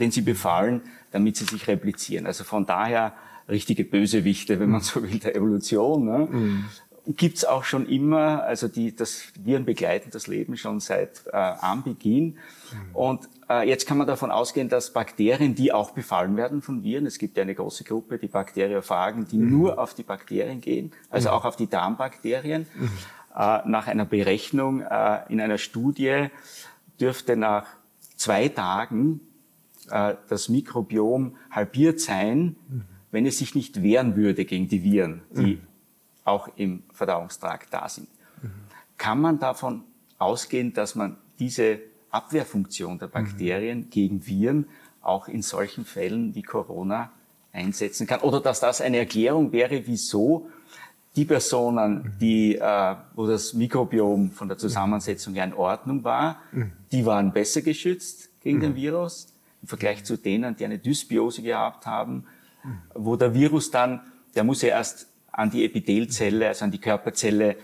den 0.01 0.11
sie 0.11 0.21
befallen, 0.21 0.81
damit 1.11 1.37
sie 1.37 1.45
sich 1.45 1.67
replizieren. 1.67 2.25
Also 2.25 2.43
von 2.43 2.65
daher 2.65 3.13
richtige 3.47 3.83
Bösewichte, 3.83 4.59
wenn 4.59 4.69
man 4.69 4.81
so 4.81 5.03
will, 5.03 5.19
der 5.19 5.35
Evolution. 5.35 6.05
Ne? 6.05 6.27
Mhm. 6.29 6.65
Gibt's 7.07 7.45
auch 7.45 7.63
schon 7.63 7.87
immer, 7.87 8.43
also 8.43 8.67
die, 8.67 8.95
das 8.95 9.23
Viren 9.43 9.65
begleiten 9.65 10.11
das 10.11 10.27
Leben 10.27 10.55
schon 10.55 10.79
seit 10.79 11.23
äh, 11.31 11.35
Anbeginn. 11.35 12.25
Mhm. 12.25 12.95
Und 12.95 13.29
äh, 13.49 13.67
jetzt 13.67 13.87
kann 13.87 13.97
man 13.97 14.05
davon 14.05 14.31
ausgehen, 14.31 14.69
dass 14.69 14.93
Bakterien, 14.93 15.55
die 15.55 15.73
auch 15.73 15.91
befallen 15.91 16.37
werden 16.37 16.61
von 16.61 16.83
Viren, 16.83 17.05
es 17.05 17.17
gibt 17.17 17.37
ja 17.37 17.43
eine 17.43 17.55
große 17.55 17.83
Gruppe, 17.83 18.19
die 18.19 18.27
Bakteriophagen, 18.27 19.27
die 19.27 19.37
mhm. 19.37 19.49
nur 19.49 19.79
auf 19.79 19.93
die 19.93 20.03
Bakterien 20.03 20.61
gehen, 20.61 20.91
also 21.09 21.29
mhm. 21.29 21.35
auch 21.35 21.45
auf 21.45 21.55
die 21.55 21.67
Darmbakterien. 21.67 22.67
Mhm. 22.75 22.89
Äh, 23.35 23.61
nach 23.65 23.87
einer 23.87 24.05
Berechnung 24.05 24.81
äh, 24.81 25.19
in 25.29 25.41
einer 25.41 25.57
Studie 25.57 26.27
dürfte 26.99 27.35
nach 27.35 27.65
zwei 28.15 28.47
Tagen 28.47 29.21
das 29.91 30.49
Mikrobiom 30.49 31.35
halbiert 31.49 31.99
sein, 31.99 32.55
mhm. 32.69 32.83
wenn 33.11 33.25
es 33.25 33.37
sich 33.37 33.55
nicht 33.55 33.83
wehren 33.83 34.15
würde 34.15 34.45
gegen 34.45 34.67
die 34.67 34.83
Viren, 34.83 35.21
die 35.31 35.55
mhm. 35.55 35.61
auch 36.23 36.49
im 36.55 36.83
Verdauungstrakt 36.93 37.73
da 37.73 37.89
sind. 37.89 38.07
Mhm. 38.41 38.49
Kann 38.97 39.19
man 39.19 39.39
davon 39.39 39.83
ausgehen, 40.17 40.73
dass 40.73 40.95
man 40.95 41.17
diese 41.39 41.79
Abwehrfunktion 42.11 42.99
der 42.99 43.07
Bakterien 43.07 43.79
mhm. 43.79 43.89
gegen 43.89 44.25
Viren 44.25 44.67
auch 45.01 45.27
in 45.27 45.41
solchen 45.41 45.85
Fällen 45.85 46.35
wie 46.35 46.43
Corona 46.43 47.11
einsetzen 47.51 48.07
kann. 48.07 48.21
Oder 48.21 48.39
dass 48.39 48.59
das 48.59 48.81
eine 48.81 48.97
Erklärung 48.97 49.51
wäre, 49.51 49.85
wieso 49.85 50.49
die 51.15 51.25
Personen, 51.25 51.93
mhm. 51.93 52.11
die, 52.19 52.55
äh, 52.55 52.95
wo 53.15 53.27
das 53.27 53.53
Mikrobiom 53.53 54.31
von 54.31 54.47
der 54.47 54.57
Zusammensetzung 54.57 55.35
ja 55.35 55.43
in 55.43 55.53
Ordnung 55.53 56.03
war, 56.03 56.39
mhm. 56.51 56.71
die 56.91 57.05
waren 57.05 57.33
besser 57.33 57.61
geschützt 57.61 58.29
gegen 58.41 58.59
den 58.59 58.75
Virus 58.75 59.30
im 59.61 59.67
Vergleich 59.67 60.03
zu 60.03 60.17
denen, 60.17 60.55
die 60.55 60.65
eine 60.65 60.79
Dysbiose 60.79 61.41
gehabt 61.41 61.85
haben, 61.85 62.25
wo 62.93 63.15
der 63.15 63.33
Virus 63.33 63.71
dann, 63.71 64.01
der 64.35 64.43
muss 64.43 64.61
ja 64.61 64.69
erst 64.69 65.07
an 65.31 65.49
die 65.49 65.65
Epithelzelle, 65.65 66.47
also 66.47 66.65
an 66.65 66.71
die 66.71 66.79
Körperzelle 66.79 67.55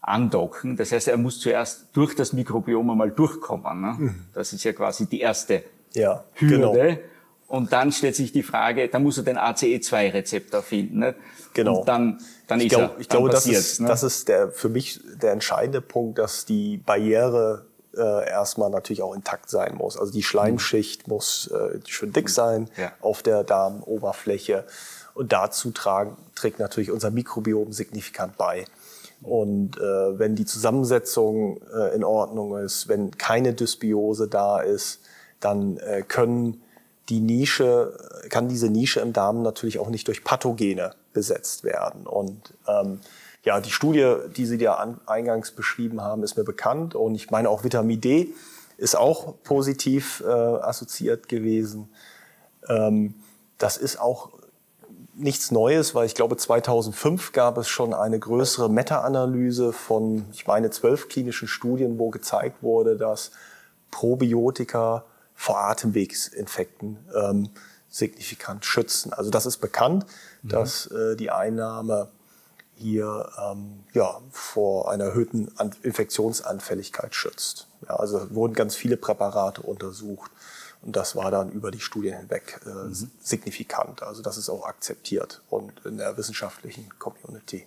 andocken. 0.00 0.76
Das 0.76 0.92
heißt, 0.92 1.08
er 1.08 1.16
muss 1.16 1.40
zuerst 1.40 1.88
durch 1.92 2.14
das 2.14 2.32
Mikrobiom 2.32 2.90
einmal 2.90 3.10
durchkommen. 3.10 3.80
Ne? 3.80 3.96
Mhm. 3.98 4.14
Das 4.34 4.52
ist 4.52 4.64
ja 4.64 4.72
quasi 4.72 5.06
die 5.06 5.20
erste 5.20 5.64
ja, 5.94 6.24
Hürde. 6.34 6.56
Genau. 6.56 6.98
Und 7.46 7.72
dann 7.72 7.92
stellt 7.92 8.16
sich 8.16 8.32
die 8.32 8.42
Frage, 8.42 8.88
da 8.88 8.98
muss 8.98 9.18
er 9.18 9.24
den 9.24 9.38
ACE2-Rezeptor 9.38 10.62
finden. 10.62 10.98
Ne? 10.98 11.14
Genau. 11.52 11.80
Und 11.80 11.88
dann, 11.88 12.18
dann 12.46 12.58
ich 12.60 12.66
ist 12.66 12.70
glaub, 12.70 12.94
er. 12.94 13.00
Ich 13.00 13.08
glaube, 13.08 13.30
das 13.30 13.46
ist, 13.46 13.80
ne? 13.80 13.88
das 13.88 14.02
ist 14.02 14.28
der, 14.28 14.50
für 14.50 14.68
mich 14.68 15.00
der 15.22 15.32
entscheidende 15.32 15.80
Punkt, 15.80 16.18
dass 16.18 16.46
die 16.46 16.78
Barriere 16.78 17.66
äh, 17.96 18.28
erstmal 18.28 18.70
natürlich 18.70 19.02
auch 19.02 19.14
intakt 19.14 19.50
sein 19.50 19.74
muss. 19.76 19.98
Also 19.98 20.12
die 20.12 20.22
Schleimschicht 20.22 21.06
mhm. 21.06 21.14
muss 21.14 21.48
äh, 21.48 21.80
schön 21.86 22.12
dick 22.12 22.28
sein 22.28 22.68
ja. 22.76 22.92
auf 23.00 23.22
der 23.22 23.44
Darmoberfläche. 23.44 24.64
Und 25.14 25.32
dazu 25.32 25.70
tragen, 25.70 26.16
trägt 26.34 26.58
natürlich 26.58 26.90
unser 26.90 27.10
Mikrobiom 27.10 27.72
signifikant 27.72 28.36
bei. 28.36 28.64
Und 29.22 29.78
äh, 29.78 30.18
wenn 30.18 30.34
die 30.34 30.44
Zusammensetzung 30.44 31.60
äh, 31.72 31.94
in 31.94 32.04
Ordnung 32.04 32.58
ist, 32.58 32.88
wenn 32.88 33.16
keine 33.16 33.54
Dysbiose 33.54 34.28
da 34.28 34.60
ist, 34.60 35.00
dann 35.40 35.78
äh, 35.78 36.02
können 36.02 36.62
die 37.08 37.20
Nische, 37.20 37.96
kann 38.30 38.48
diese 38.48 38.68
Nische 38.68 39.00
im 39.00 39.12
Darm 39.12 39.42
natürlich 39.42 39.78
auch 39.78 39.88
nicht 39.88 40.08
durch 40.08 40.24
Pathogene 40.24 40.94
besetzt 41.12 41.64
werden. 41.64 42.06
Und 42.06 42.54
ähm, 42.66 43.00
ja, 43.44 43.60
die 43.60 43.70
Studie, 43.70 44.16
die 44.36 44.46
Sie 44.46 44.56
ja 44.56 44.74
an, 44.74 45.00
eingangs 45.06 45.52
beschrieben 45.52 46.00
haben, 46.00 46.22
ist 46.22 46.36
mir 46.36 46.44
bekannt. 46.44 46.94
Und 46.94 47.14
ich 47.14 47.30
meine 47.30 47.50
auch 47.50 47.62
Vitamin 47.62 48.00
D 48.00 48.28
ist 48.78 48.96
auch 48.96 49.34
positiv 49.44 50.22
äh, 50.26 50.30
assoziiert 50.30 51.28
gewesen. 51.28 51.90
Ähm, 52.68 53.14
das 53.58 53.76
ist 53.76 54.00
auch 54.00 54.30
nichts 55.14 55.50
Neues, 55.50 55.94
weil 55.94 56.06
ich 56.06 56.14
glaube, 56.14 56.36
2005 56.36 57.32
gab 57.32 57.58
es 57.58 57.68
schon 57.68 57.94
eine 57.94 58.18
größere 58.18 58.68
Meta-Analyse 58.68 59.72
von, 59.72 60.24
ich 60.32 60.46
meine, 60.46 60.70
zwölf 60.70 61.08
klinischen 61.08 61.46
Studien, 61.46 61.98
wo 61.98 62.10
gezeigt 62.10 62.62
wurde, 62.62 62.96
dass 62.96 63.30
Probiotika 63.90 65.04
vor 65.34 65.58
Atemwegsinfekten 65.58 66.98
ähm, 67.14 67.50
signifikant 67.88 68.64
schützen. 68.64 69.12
Also 69.12 69.30
das 69.30 69.46
ist 69.46 69.58
bekannt, 69.58 70.06
mhm. 70.42 70.48
dass 70.48 70.86
äh, 70.86 71.14
die 71.14 71.30
Einnahme 71.30 72.08
hier 72.76 73.30
ähm, 73.40 73.84
ja, 73.92 74.20
vor 74.30 74.90
einer 74.90 75.04
erhöhten 75.04 75.50
Infektionsanfälligkeit 75.82 77.14
schützt. 77.14 77.68
Ja, 77.88 77.96
also 77.96 78.34
wurden 78.34 78.54
ganz 78.54 78.74
viele 78.74 78.96
Präparate 78.96 79.62
untersucht 79.62 80.30
und 80.82 80.96
das 80.96 81.16
war 81.16 81.30
dann 81.30 81.50
über 81.52 81.70
die 81.70 81.80
Studien 81.80 82.16
hinweg 82.16 82.60
äh, 82.66 82.68
mhm. 82.68 83.10
signifikant. 83.20 84.02
Also 84.02 84.22
das 84.22 84.36
ist 84.36 84.50
auch 84.50 84.66
akzeptiert 84.66 85.42
und 85.48 85.84
in 85.86 85.98
der 85.98 86.16
wissenschaftlichen 86.16 86.88
Community. 86.98 87.64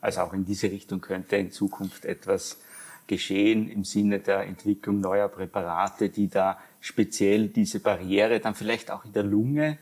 Also 0.00 0.20
auch 0.20 0.32
in 0.32 0.44
diese 0.44 0.70
Richtung 0.70 1.00
könnte 1.00 1.36
in 1.36 1.50
Zukunft 1.50 2.04
etwas 2.04 2.58
geschehen 3.06 3.68
im 3.68 3.84
Sinne 3.84 4.20
der 4.20 4.42
Entwicklung 4.42 5.00
neuer 5.00 5.28
Präparate, 5.28 6.08
die 6.08 6.28
da 6.28 6.58
speziell 6.80 7.48
diese 7.48 7.80
Barriere 7.80 8.40
dann 8.40 8.54
vielleicht 8.54 8.90
auch 8.90 9.04
in 9.04 9.12
der 9.12 9.22
Lunge 9.22 9.78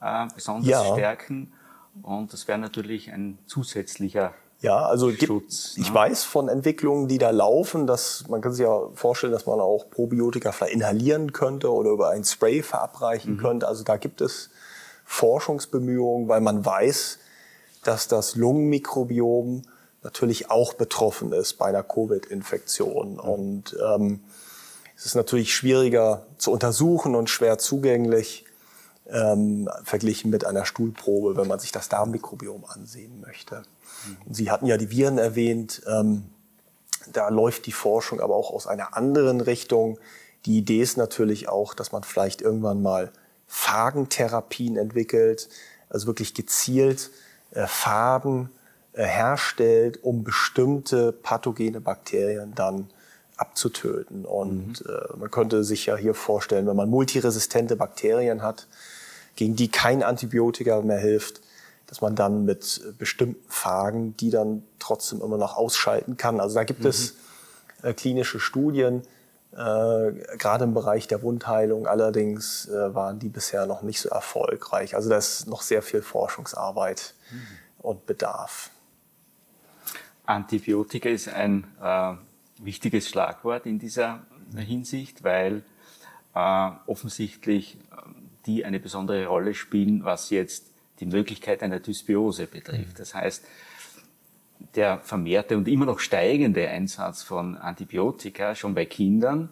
äh, 0.00 0.26
besonders 0.34 0.68
ja. 0.68 0.92
stärken. 0.92 1.52
Und 2.02 2.32
das 2.32 2.48
wäre 2.48 2.58
natürlich 2.58 3.12
ein 3.12 3.38
zusätzlicher 3.46 4.34
ja, 4.60 4.86
also 4.86 5.10
Schutz, 5.10 5.74
gibt, 5.74 5.78
ne? 5.78 5.84
ich 5.84 5.92
weiß 5.92 6.24
von 6.24 6.48
Entwicklungen, 6.48 7.08
die 7.08 7.18
da 7.18 7.30
laufen, 7.30 7.86
dass 7.86 8.24
man 8.28 8.40
kann 8.40 8.52
sich 8.52 8.64
ja 8.64 8.88
vorstellen, 8.94 9.32
dass 9.32 9.46
man 9.46 9.60
auch 9.60 9.90
Probiotika 9.90 10.50
vielleicht 10.50 10.74
inhalieren 10.74 11.32
könnte 11.32 11.70
oder 11.70 11.90
über 11.90 12.10
ein 12.10 12.24
Spray 12.24 12.62
verabreichen 12.62 13.34
mhm. 13.34 13.38
könnte. 13.38 13.68
Also 13.68 13.84
da 13.84 13.98
gibt 13.98 14.22
es 14.22 14.50
Forschungsbemühungen, 15.04 16.28
weil 16.28 16.40
man 16.40 16.64
weiß, 16.64 17.18
dass 17.84 18.08
das 18.08 18.34
Lungenmikrobiom 18.34 19.62
natürlich 20.02 20.50
auch 20.50 20.72
betroffen 20.72 21.32
ist 21.32 21.54
bei 21.58 21.66
einer 21.66 21.82
Covid-Infektion. 21.82 23.14
Mhm. 23.14 23.20
Und 23.20 23.76
ähm, 23.86 24.20
es 24.96 25.04
ist 25.04 25.16
natürlich 25.16 25.54
schwieriger 25.54 26.26
zu 26.38 26.50
untersuchen 26.50 27.14
und 27.14 27.28
schwer 27.28 27.58
zugänglich 27.58 28.45
ähm, 29.10 29.68
verglichen 29.84 30.30
mit 30.30 30.44
einer 30.44 30.64
Stuhlprobe, 30.64 31.36
wenn 31.36 31.48
man 31.48 31.58
sich 31.58 31.72
das 31.72 31.88
Darmmikrobiom 31.88 32.64
ansehen 32.64 33.20
möchte. 33.20 33.62
Mhm. 34.06 34.34
Sie 34.34 34.50
hatten 34.50 34.66
ja 34.66 34.76
die 34.76 34.90
Viren 34.90 35.18
erwähnt. 35.18 35.82
Ähm, 35.86 36.24
da 37.12 37.28
läuft 37.28 37.66
die 37.66 37.72
Forschung 37.72 38.20
aber 38.20 38.34
auch 38.34 38.50
aus 38.50 38.66
einer 38.66 38.96
anderen 38.96 39.40
Richtung. 39.40 39.98
Die 40.44 40.58
Idee 40.58 40.80
ist 40.80 40.96
natürlich 40.96 41.48
auch, 41.48 41.74
dass 41.74 41.92
man 41.92 42.02
vielleicht 42.02 42.42
irgendwann 42.42 42.82
mal 42.82 43.12
Phagentherapien 43.46 44.76
entwickelt, 44.76 45.48
also 45.88 46.06
wirklich 46.06 46.34
gezielt 46.34 47.10
äh, 47.52 47.66
Farben 47.66 48.50
äh, 48.92 49.04
herstellt, 49.04 50.02
um 50.02 50.24
bestimmte 50.24 51.12
pathogene 51.12 51.80
Bakterien 51.80 52.54
dann 52.54 52.90
abzutöten. 53.36 54.24
Und 54.24 54.84
mhm. 54.84 54.92
äh, 54.92 55.16
man 55.16 55.30
könnte 55.30 55.62
sich 55.64 55.86
ja 55.86 55.96
hier 55.96 56.14
vorstellen, 56.14 56.66
wenn 56.66 56.76
man 56.76 56.90
multiresistente 56.90 57.76
Bakterien 57.76 58.42
hat, 58.42 58.66
gegen 59.36 59.54
die 59.54 59.68
kein 59.68 60.02
Antibiotika 60.02 60.80
mehr 60.82 60.98
hilft, 60.98 61.42
dass 61.86 62.00
man 62.00 62.16
dann 62.16 62.44
mit 62.44 62.82
bestimmten 62.98 63.48
Phagen 63.48 64.16
die 64.16 64.30
dann 64.30 64.62
trotzdem 64.78 65.20
immer 65.20 65.38
noch 65.38 65.56
ausschalten 65.56 66.16
kann. 66.16 66.40
Also 66.40 66.56
da 66.56 66.64
gibt 66.64 66.80
mhm. 66.80 66.86
es 66.86 67.14
äh, 67.82 67.92
klinische 67.92 68.40
Studien, 68.40 69.02
äh, 69.52 70.12
gerade 70.38 70.64
im 70.64 70.74
Bereich 70.74 71.06
der 71.06 71.22
Wundheilung. 71.22 71.86
Allerdings 71.86 72.68
äh, 72.68 72.94
waren 72.94 73.18
die 73.18 73.28
bisher 73.28 73.66
noch 73.66 73.82
nicht 73.82 74.00
so 74.00 74.08
erfolgreich. 74.08 74.96
Also 74.96 75.08
da 75.08 75.16
ist 75.16 75.46
noch 75.46 75.62
sehr 75.62 75.82
viel 75.82 76.02
Forschungsarbeit 76.02 77.14
mhm. 77.30 77.46
und 77.78 78.06
Bedarf. 78.06 78.70
Antibiotika 80.24 81.08
ist 81.08 81.28
ein 81.28 81.64
äh, 81.80 82.14
wichtiges 82.58 83.08
Schlagwort 83.08 83.64
in 83.66 83.78
dieser 83.78 84.20
Hinsicht, 84.56 85.22
weil 85.22 85.62
äh, 86.34 86.70
offensichtlich 86.86 87.78
die 88.46 88.64
eine 88.64 88.80
besondere 88.80 89.26
Rolle 89.26 89.54
spielen, 89.54 90.04
was 90.04 90.30
jetzt 90.30 90.72
die 91.00 91.06
Möglichkeit 91.06 91.62
einer 91.62 91.80
Dysbiose 91.80 92.46
betrifft. 92.46 92.98
Das 92.98 93.14
heißt, 93.14 93.44
der 94.74 94.98
vermehrte 95.00 95.56
und 95.56 95.68
immer 95.68 95.86
noch 95.86 95.98
steigende 95.98 96.68
Einsatz 96.68 97.22
von 97.22 97.56
Antibiotika 97.56 98.54
schon 98.54 98.74
bei 98.74 98.86
Kindern 98.86 99.50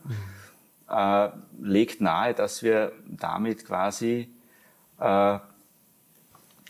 äh, 0.88 1.28
legt 1.60 2.00
nahe, 2.00 2.34
dass 2.34 2.62
wir 2.62 2.92
damit 3.06 3.66
quasi 3.66 4.28
äh, 4.98 5.38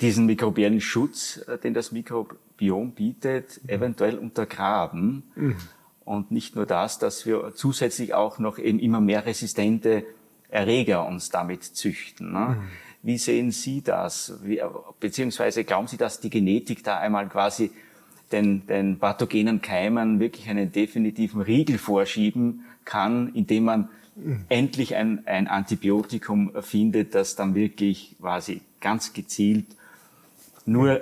diesen 0.00 0.26
mikrobiellen 0.26 0.80
Schutz, 0.80 1.38
äh, 1.48 1.58
den 1.58 1.74
das 1.74 1.92
Mikrobiom 1.92 2.92
bietet, 2.92 3.60
eventuell 3.66 4.18
untergraben. 4.18 5.24
Mhm. 5.34 5.56
Und 6.04 6.30
nicht 6.30 6.54
nur 6.54 6.66
das, 6.66 6.98
dass 6.98 7.24
wir 7.24 7.54
zusätzlich 7.54 8.12
auch 8.12 8.38
noch 8.38 8.58
eben 8.58 8.78
immer 8.78 9.00
mehr 9.00 9.24
resistente 9.24 10.04
Erreger 10.54 11.04
uns 11.04 11.30
damit 11.30 11.64
züchten. 11.64 12.32
Ne? 12.32 12.38
Mhm. 12.38 12.68
Wie 13.02 13.18
sehen 13.18 13.50
Sie 13.50 13.82
das? 13.82 14.38
Wie, 14.44 14.62
beziehungsweise 15.00 15.64
glauben 15.64 15.88
Sie, 15.88 15.96
dass 15.96 16.20
die 16.20 16.30
Genetik 16.30 16.84
da 16.84 16.98
einmal 16.98 17.28
quasi 17.28 17.72
den, 18.30 18.64
den 18.68 18.98
pathogenen 19.00 19.60
Keimen 19.60 20.20
wirklich 20.20 20.48
einen 20.48 20.70
definitiven 20.70 21.40
Riegel 21.40 21.76
vorschieben 21.76 22.64
kann, 22.84 23.34
indem 23.34 23.64
man 23.64 23.88
mhm. 24.14 24.44
endlich 24.48 24.94
ein, 24.94 25.26
ein 25.26 25.48
Antibiotikum 25.48 26.52
findet, 26.62 27.16
das 27.16 27.34
dann 27.34 27.56
wirklich 27.56 28.14
quasi 28.20 28.60
ganz 28.80 29.12
gezielt 29.12 29.66
nur 30.66 31.00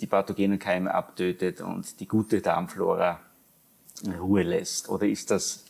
die 0.00 0.06
pathogenen 0.06 0.58
Keime 0.58 0.94
abtötet 0.94 1.60
und 1.60 2.00
die 2.00 2.08
gute 2.08 2.40
Darmflora 2.40 3.20
in 4.02 4.12
Ruhe 4.12 4.42
lässt? 4.42 4.88
Oder 4.88 5.06
ist 5.06 5.30
das 5.30 5.66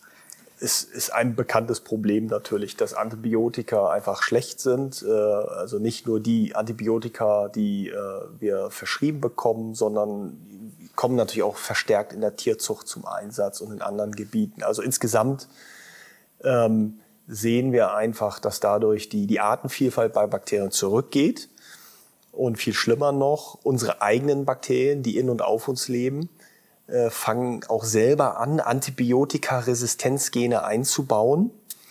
ist, 0.60 0.90
ist 0.92 1.12
ein 1.12 1.34
bekanntes 1.34 1.80
Problem 1.80 2.26
natürlich, 2.26 2.76
dass 2.76 2.94
Antibiotika 2.94 3.90
einfach 3.90 4.22
schlecht 4.22 4.60
sind. 4.60 5.04
Äh, 5.06 5.10
also 5.10 5.78
nicht 5.78 6.06
nur 6.06 6.20
die 6.20 6.54
Antibiotika, 6.54 7.48
die 7.48 7.88
äh, 7.88 7.94
wir 8.38 8.70
verschrieben 8.70 9.20
bekommen, 9.20 9.74
sondern 9.74 10.38
kommen 10.94 11.16
natürlich 11.16 11.42
auch 11.42 11.56
verstärkt 11.56 12.12
in 12.12 12.20
der 12.20 12.36
Tierzucht 12.36 12.86
zum 12.86 13.04
Einsatz 13.04 13.60
und 13.60 13.72
in 13.72 13.82
anderen 13.82 14.12
Gebieten. 14.12 14.62
Also 14.62 14.80
insgesamt 14.82 15.48
ähm, 16.44 17.00
sehen 17.26 17.72
wir 17.72 17.94
einfach, 17.94 18.38
dass 18.38 18.60
dadurch 18.60 19.08
die, 19.08 19.26
die 19.26 19.40
Artenvielfalt 19.40 20.12
bei 20.12 20.26
Bakterien 20.26 20.70
zurückgeht. 20.70 21.48
Und 22.30 22.56
viel 22.56 22.74
schlimmer 22.74 23.12
noch, 23.12 23.60
unsere 23.62 24.02
eigenen 24.02 24.44
Bakterien, 24.44 25.04
die 25.04 25.16
in 25.18 25.30
und 25.30 25.40
auf 25.40 25.68
uns 25.68 25.86
leben, 25.86 26.28
äh, 26.86 27.08
fangen 27.08 27.64
auch 27.68 27.84
selber 27.84 28.38
an, 28.38 28.60
Antibiotikaresistenzgene 28.60 30.64
einzubauen. 30.64 31.50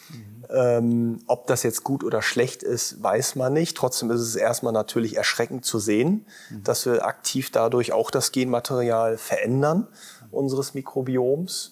Mhm. 0.09 0.45
Ähm, 0.51 1.19
ob 1.25 1.47
das 1.47 1.63
jetzt 1.63 1.83
gut 1.83 2.03
oder 2.03 2.21
schlecht 2.21 2.61
ist, 2.61 3.01
weiß 3.01 3.35
man 3.35 3.53
nicht. 3.53 3.75
Trotzdem 3.75 4.11
ist 4.11 4.21
es 4.21 4.35
erstmal 4.35 4.71
natürlich 4.71 5.17
erschreckend 5.17 5.65
zu 5.65 5.79
sehen, 5.79 6.27
mhm. 6.51 6.63
dass 6.63 6.85
wir 6.85 7.05
aktiv 7.05 7.49
dadurch 7.49 7.91
auch 7.91 8.11
das 8.11 8.31
Genmaterial 8.31 9.17
verändern 9.17 9.87
unseres 10.29 10.75
Mikrobioms. 10.75 11.71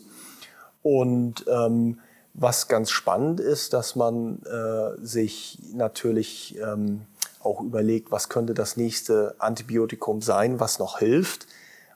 Und 0.81 1.45
ähm, 1.47 1.99
was 2.33 2.69
ganz 2.69 2.89
spannend 2.89 3.39
ist, 3.39 3.73
dass 3.73 3.95
man 3.95 4.41
äh, 4.43 5.05
sich 5.05 5.59
natürlich 5.73 6.57
ähm, 6.57 7.01
auch 7.39 7.61
überlegt, 7.61 8.11
was 8.11 8.29
könnte 8.29 8.55
das 8.55 8.77
nächste 8.77 9.35
Antibiotikum 9.37 10.23
sein, 10.23 10.59
was 10.59 10.79
noch 10.79 10.97
hilft 10.97 11.45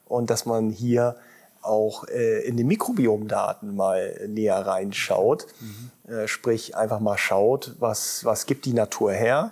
und 0.05 0.29
dass 0.29 0.45
man 0.45 0.69
hier 0.69 1.15
auch 1.61 2.07
äh, 2.07 2.41
in 2.47 2.57
den 2.57 2.67
Mikrobiomdaten 2.67 3.75
mal 3.75 4.19
näher 4.27 4.65
reinschaut. 4.65 5.47
Mhm. 5.59 6.11
Äh, 6.11 6.27
sprich, 6.27 6.75
einfach 6.75 6.99
mal 6.99 7.17
schaut, 7.17 7.75
was, 7.79 8.23
was 8.23 8.45
gibt 8.45 8.65
die 8.65 8.73
Natur 8.73 9.11
her, 9.11 9.51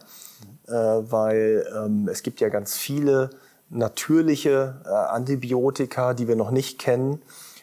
mhm. 0.68 0.74
äh, 0.74 1.12
weil 1.12 1.68
ähm, 1.76 2.08
es 2.08 2.24
gibt 2.24 2.40
ja 2.40 2.50
ganz 2.50 2.78
viele 2.78 3.32
natürliche 3.70 4.82
äh, 4.86 4.90
Antibiotika, 4.90 6.14
die 6.14 6.28
wir 6.28 6.36
noch 6.36 6.52
nicht 6.52 6.80
kennen. 6.80 7.22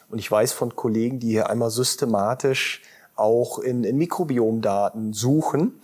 Und 0.09 0.19
ich 0.19 0.29
weiß 0.29 0.51
von 0.51 0.75
Kollegen, 0.75 1.19
die 1.19 1.29
hier 1.29 1.49
einmal 1.49 1.71
systematisch 1.71 2.81
auch 3.15 3.59
in, 3.59 3.83
in 3.83 3.97
Mikrobiomdaten 3.97 5.13
suchen 5.13 5.79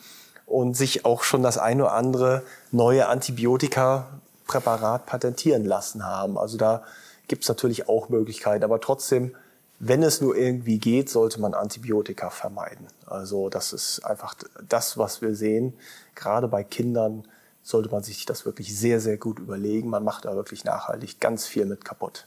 und 0.45 0.75
sich 0.75 1.05
auch 1.05 1.23
schon 1.23 1.43
das 1.43 1.57
eine 1.57 1.83
oder 1.83 1.93
andere 1.93 2.43
neue 2.71 3.07
Antibiotika 3.07 4.16
Präparat 4.47 5.05
patentieren 5.05 5.65
lassen 5.65 6.05
haben. 6.05 6.37
Also 6.37 6.57
da 6.57 6.83
gibt 7.27 7.43
es 7.43 7.49
natürlich 7.49 7.89
auch 7.89 8.09
Möglichkeiten, 8.09 8.63
aber 8.63 8.79
trotzdem, 8.79 9.35
wenn 9.79 10.01
es 10.01 10.21
nur 10.21 10.35
irgendwie 10.35 10.79
geht, 10.79 11.09
sollte 11.09 11.39
man 11.39 11.53
Antibiotika 11.53 12.29
vermeiden. 12.29 12.87
Also 13.05 13.49
das 13.49 13.73
ist 13.73 13.99
einfach 14.05 14.33
das, 14.67 14.97
was 14.97 15.21
wir 15.21 15.35
sehen. 15.35 15.73
Gerade 16.15 16.47
bei 16.47 16.63
Kindern 16.63 17.27
sollte 17.61 17.89
man 17.89 18.01
sich 18.01 18.25
das 18.25 18.45
wirklich 18.45 18.75
sehr, 18.77 18.99
sehr 19.01 19.17
gut 19.17 19.39
überlegen. 19.39 19.89
Man 19.89 20.03
macht 20.03 20.25
da 20.25 20.35
wirklich 20.35 20.63
nachhaltig 20.63 21.19
ganz 21.19 21.45
viel 21.45 21.65
mit 21.65 21.83
kaputt. 21.83 22.25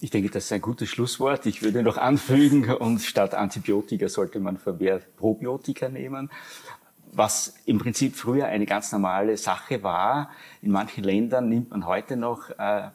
Ich 0.00 0.10
denke, 0.10 0.28
das 0.28 0.44
ist 0.44 0.52
ein 0.52 0.60
gutes 0.60 0.90
Schlusswort. 0.90 1.46
Ich 1.46 1.62
würde 1.62 1.82
noch 1.82 1.96
anfügen, 1.96 2.70
und 2.74 3.00
statt 3.00 3.32
Antibiotika 3.32 4.08
sollte 4.08 4.38
man 4.40 4.58
vermehrt 4.58 5.16
Probiotika 5.16 5.88
nehmen 5.88 6.30
was 7.16 7.54
im 7.64 7.78
Prinzip 7.78 8.16
früher 8.16 8.46
eine 8.46 8.66
ganz 8.66 8.92
normale 8.92 9.36
Sache 9.36 9.82
war. 9.82 10.30
In 10.62 10.70
manchen 10.70 11.04
Ländern 11.04 11.48
nimmt 11.48 11.70
man 11.70 11.86
heute 11.86 12.16
noch 12.16 12.50
äh, 12.50 12.90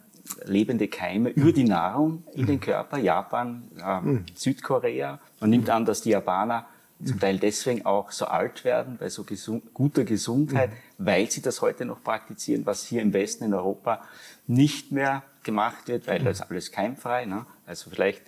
lebende 0.46 0.88
Keime 0.88 1.30
über 1.30 1.52
die 1.52 1.64
Nahrung 1.64 2.24
in 2.34 2.46
den 2.46 2.60
Körper. 2.60 2.98
Japan, 2.98 3.64
äh, 3.78 4.20
Südkorea. 4.36 5.20
Man 5.40 5.50
nimmt 5.50 5.70
an, 5.70 5.86
dass 5.86 6.02
die 6.02 6.12
Japaner 6.12 6.68
zum 7.04 7.20
Teil 7.20 7.40
deswegen 7.40 7.86
auch 7.86 8.12
so 8.12 8.26
alt 8.26 8.66
werden, 8.66 8.98
bei 9.00 9.10
so 9.10 9.24
gesund, 9.24 9.74
guter 9.74 10.04
Gesundheit, 10.04 10.72
weil 10.98 11.32
sie 11.32 11.42
das 11.42 11.62
heute 11.62 11.86
noch 11.86 12.04
praktizieren, 12.04 12.66
was 12.66 12.86
hier 12.86 13.02
im 13.02 13.14
Westen 13.14 13.46
in 13.46 13.54
Europa 13.54 14.04
nicht 14.48 14.92
mehr 14.92 15.24
gemacht 15.44 15.88
wird, 15.88 16.08
weil 16.08 16.20
das 16.20 16.42
alles 16.42 16.72
keimfrei. 16.72 17.26
Ne? 17.26 17.46
Also 17.66 17.90
vielleicht 17.90 18.22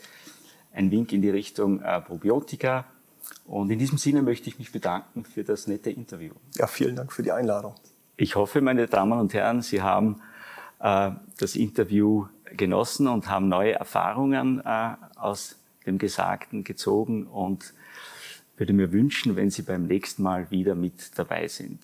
ein 0.73 0.89
Wink 0.89 1.11
in 1.11 1.21
die 1.21 1.29
Richtung 1.29 1.81
äh, 1.81 1.99
Probiotika. 1.99 2.85
Und 3.45 3.69
in 3.69 3.79
diesem 3.79 3.97
Sinne 3.97 4.21
möchte 4.21 4.49
ich 4.49 4.59
mich 4.59 4.71
bedanken 4.71 5.25
für 5.25 5.43
das 5.43 5.67
nette 5.67 5.89
Interview. 5.89 6.33
Ja, 6.55 6.67
vielen 6.67 6.95
Dank 6.95 7.11
für 7.11 7.23
die 7.23 7.31
Einladung. 7.31 7.75
Ich 8.17 8.35
hoffe, 8.35 8.61
meine 8.61 8.87
Damen 8.87 9.19
und 9.19 9.33
Herren, 9.33 9.61
Sie 9.61 9.81
haben 9.81 10.21
äh, 10.79 11.11
das 11.37 11.55
Interview 11.55 12.27
genossen 12.55 13.07
und 13.07 13.29
haben 13.29 13.47
neue 13.49 13.73
Erfahrungen 13.73 14.61
äh, 14.63 14.95
aus 15.15 15.57
dem 15.85 15.97
Gesagten 15.97 16.63
gezogen 16.63 17.25
und 17.25 17.73
würde 18.57 18.73
mir 18.73 18.91
wünschen, 18.91 19.35
wenn 19.35 19.49
Sie 19.49 19.63
beim 19.63 19.87
nächsten 19.87 20.23
Mal 20.23 20.51
wieder 20.51 20.75
mit 20.75 21.17
dabei 21.17 21.47
sind. 21.47 21.79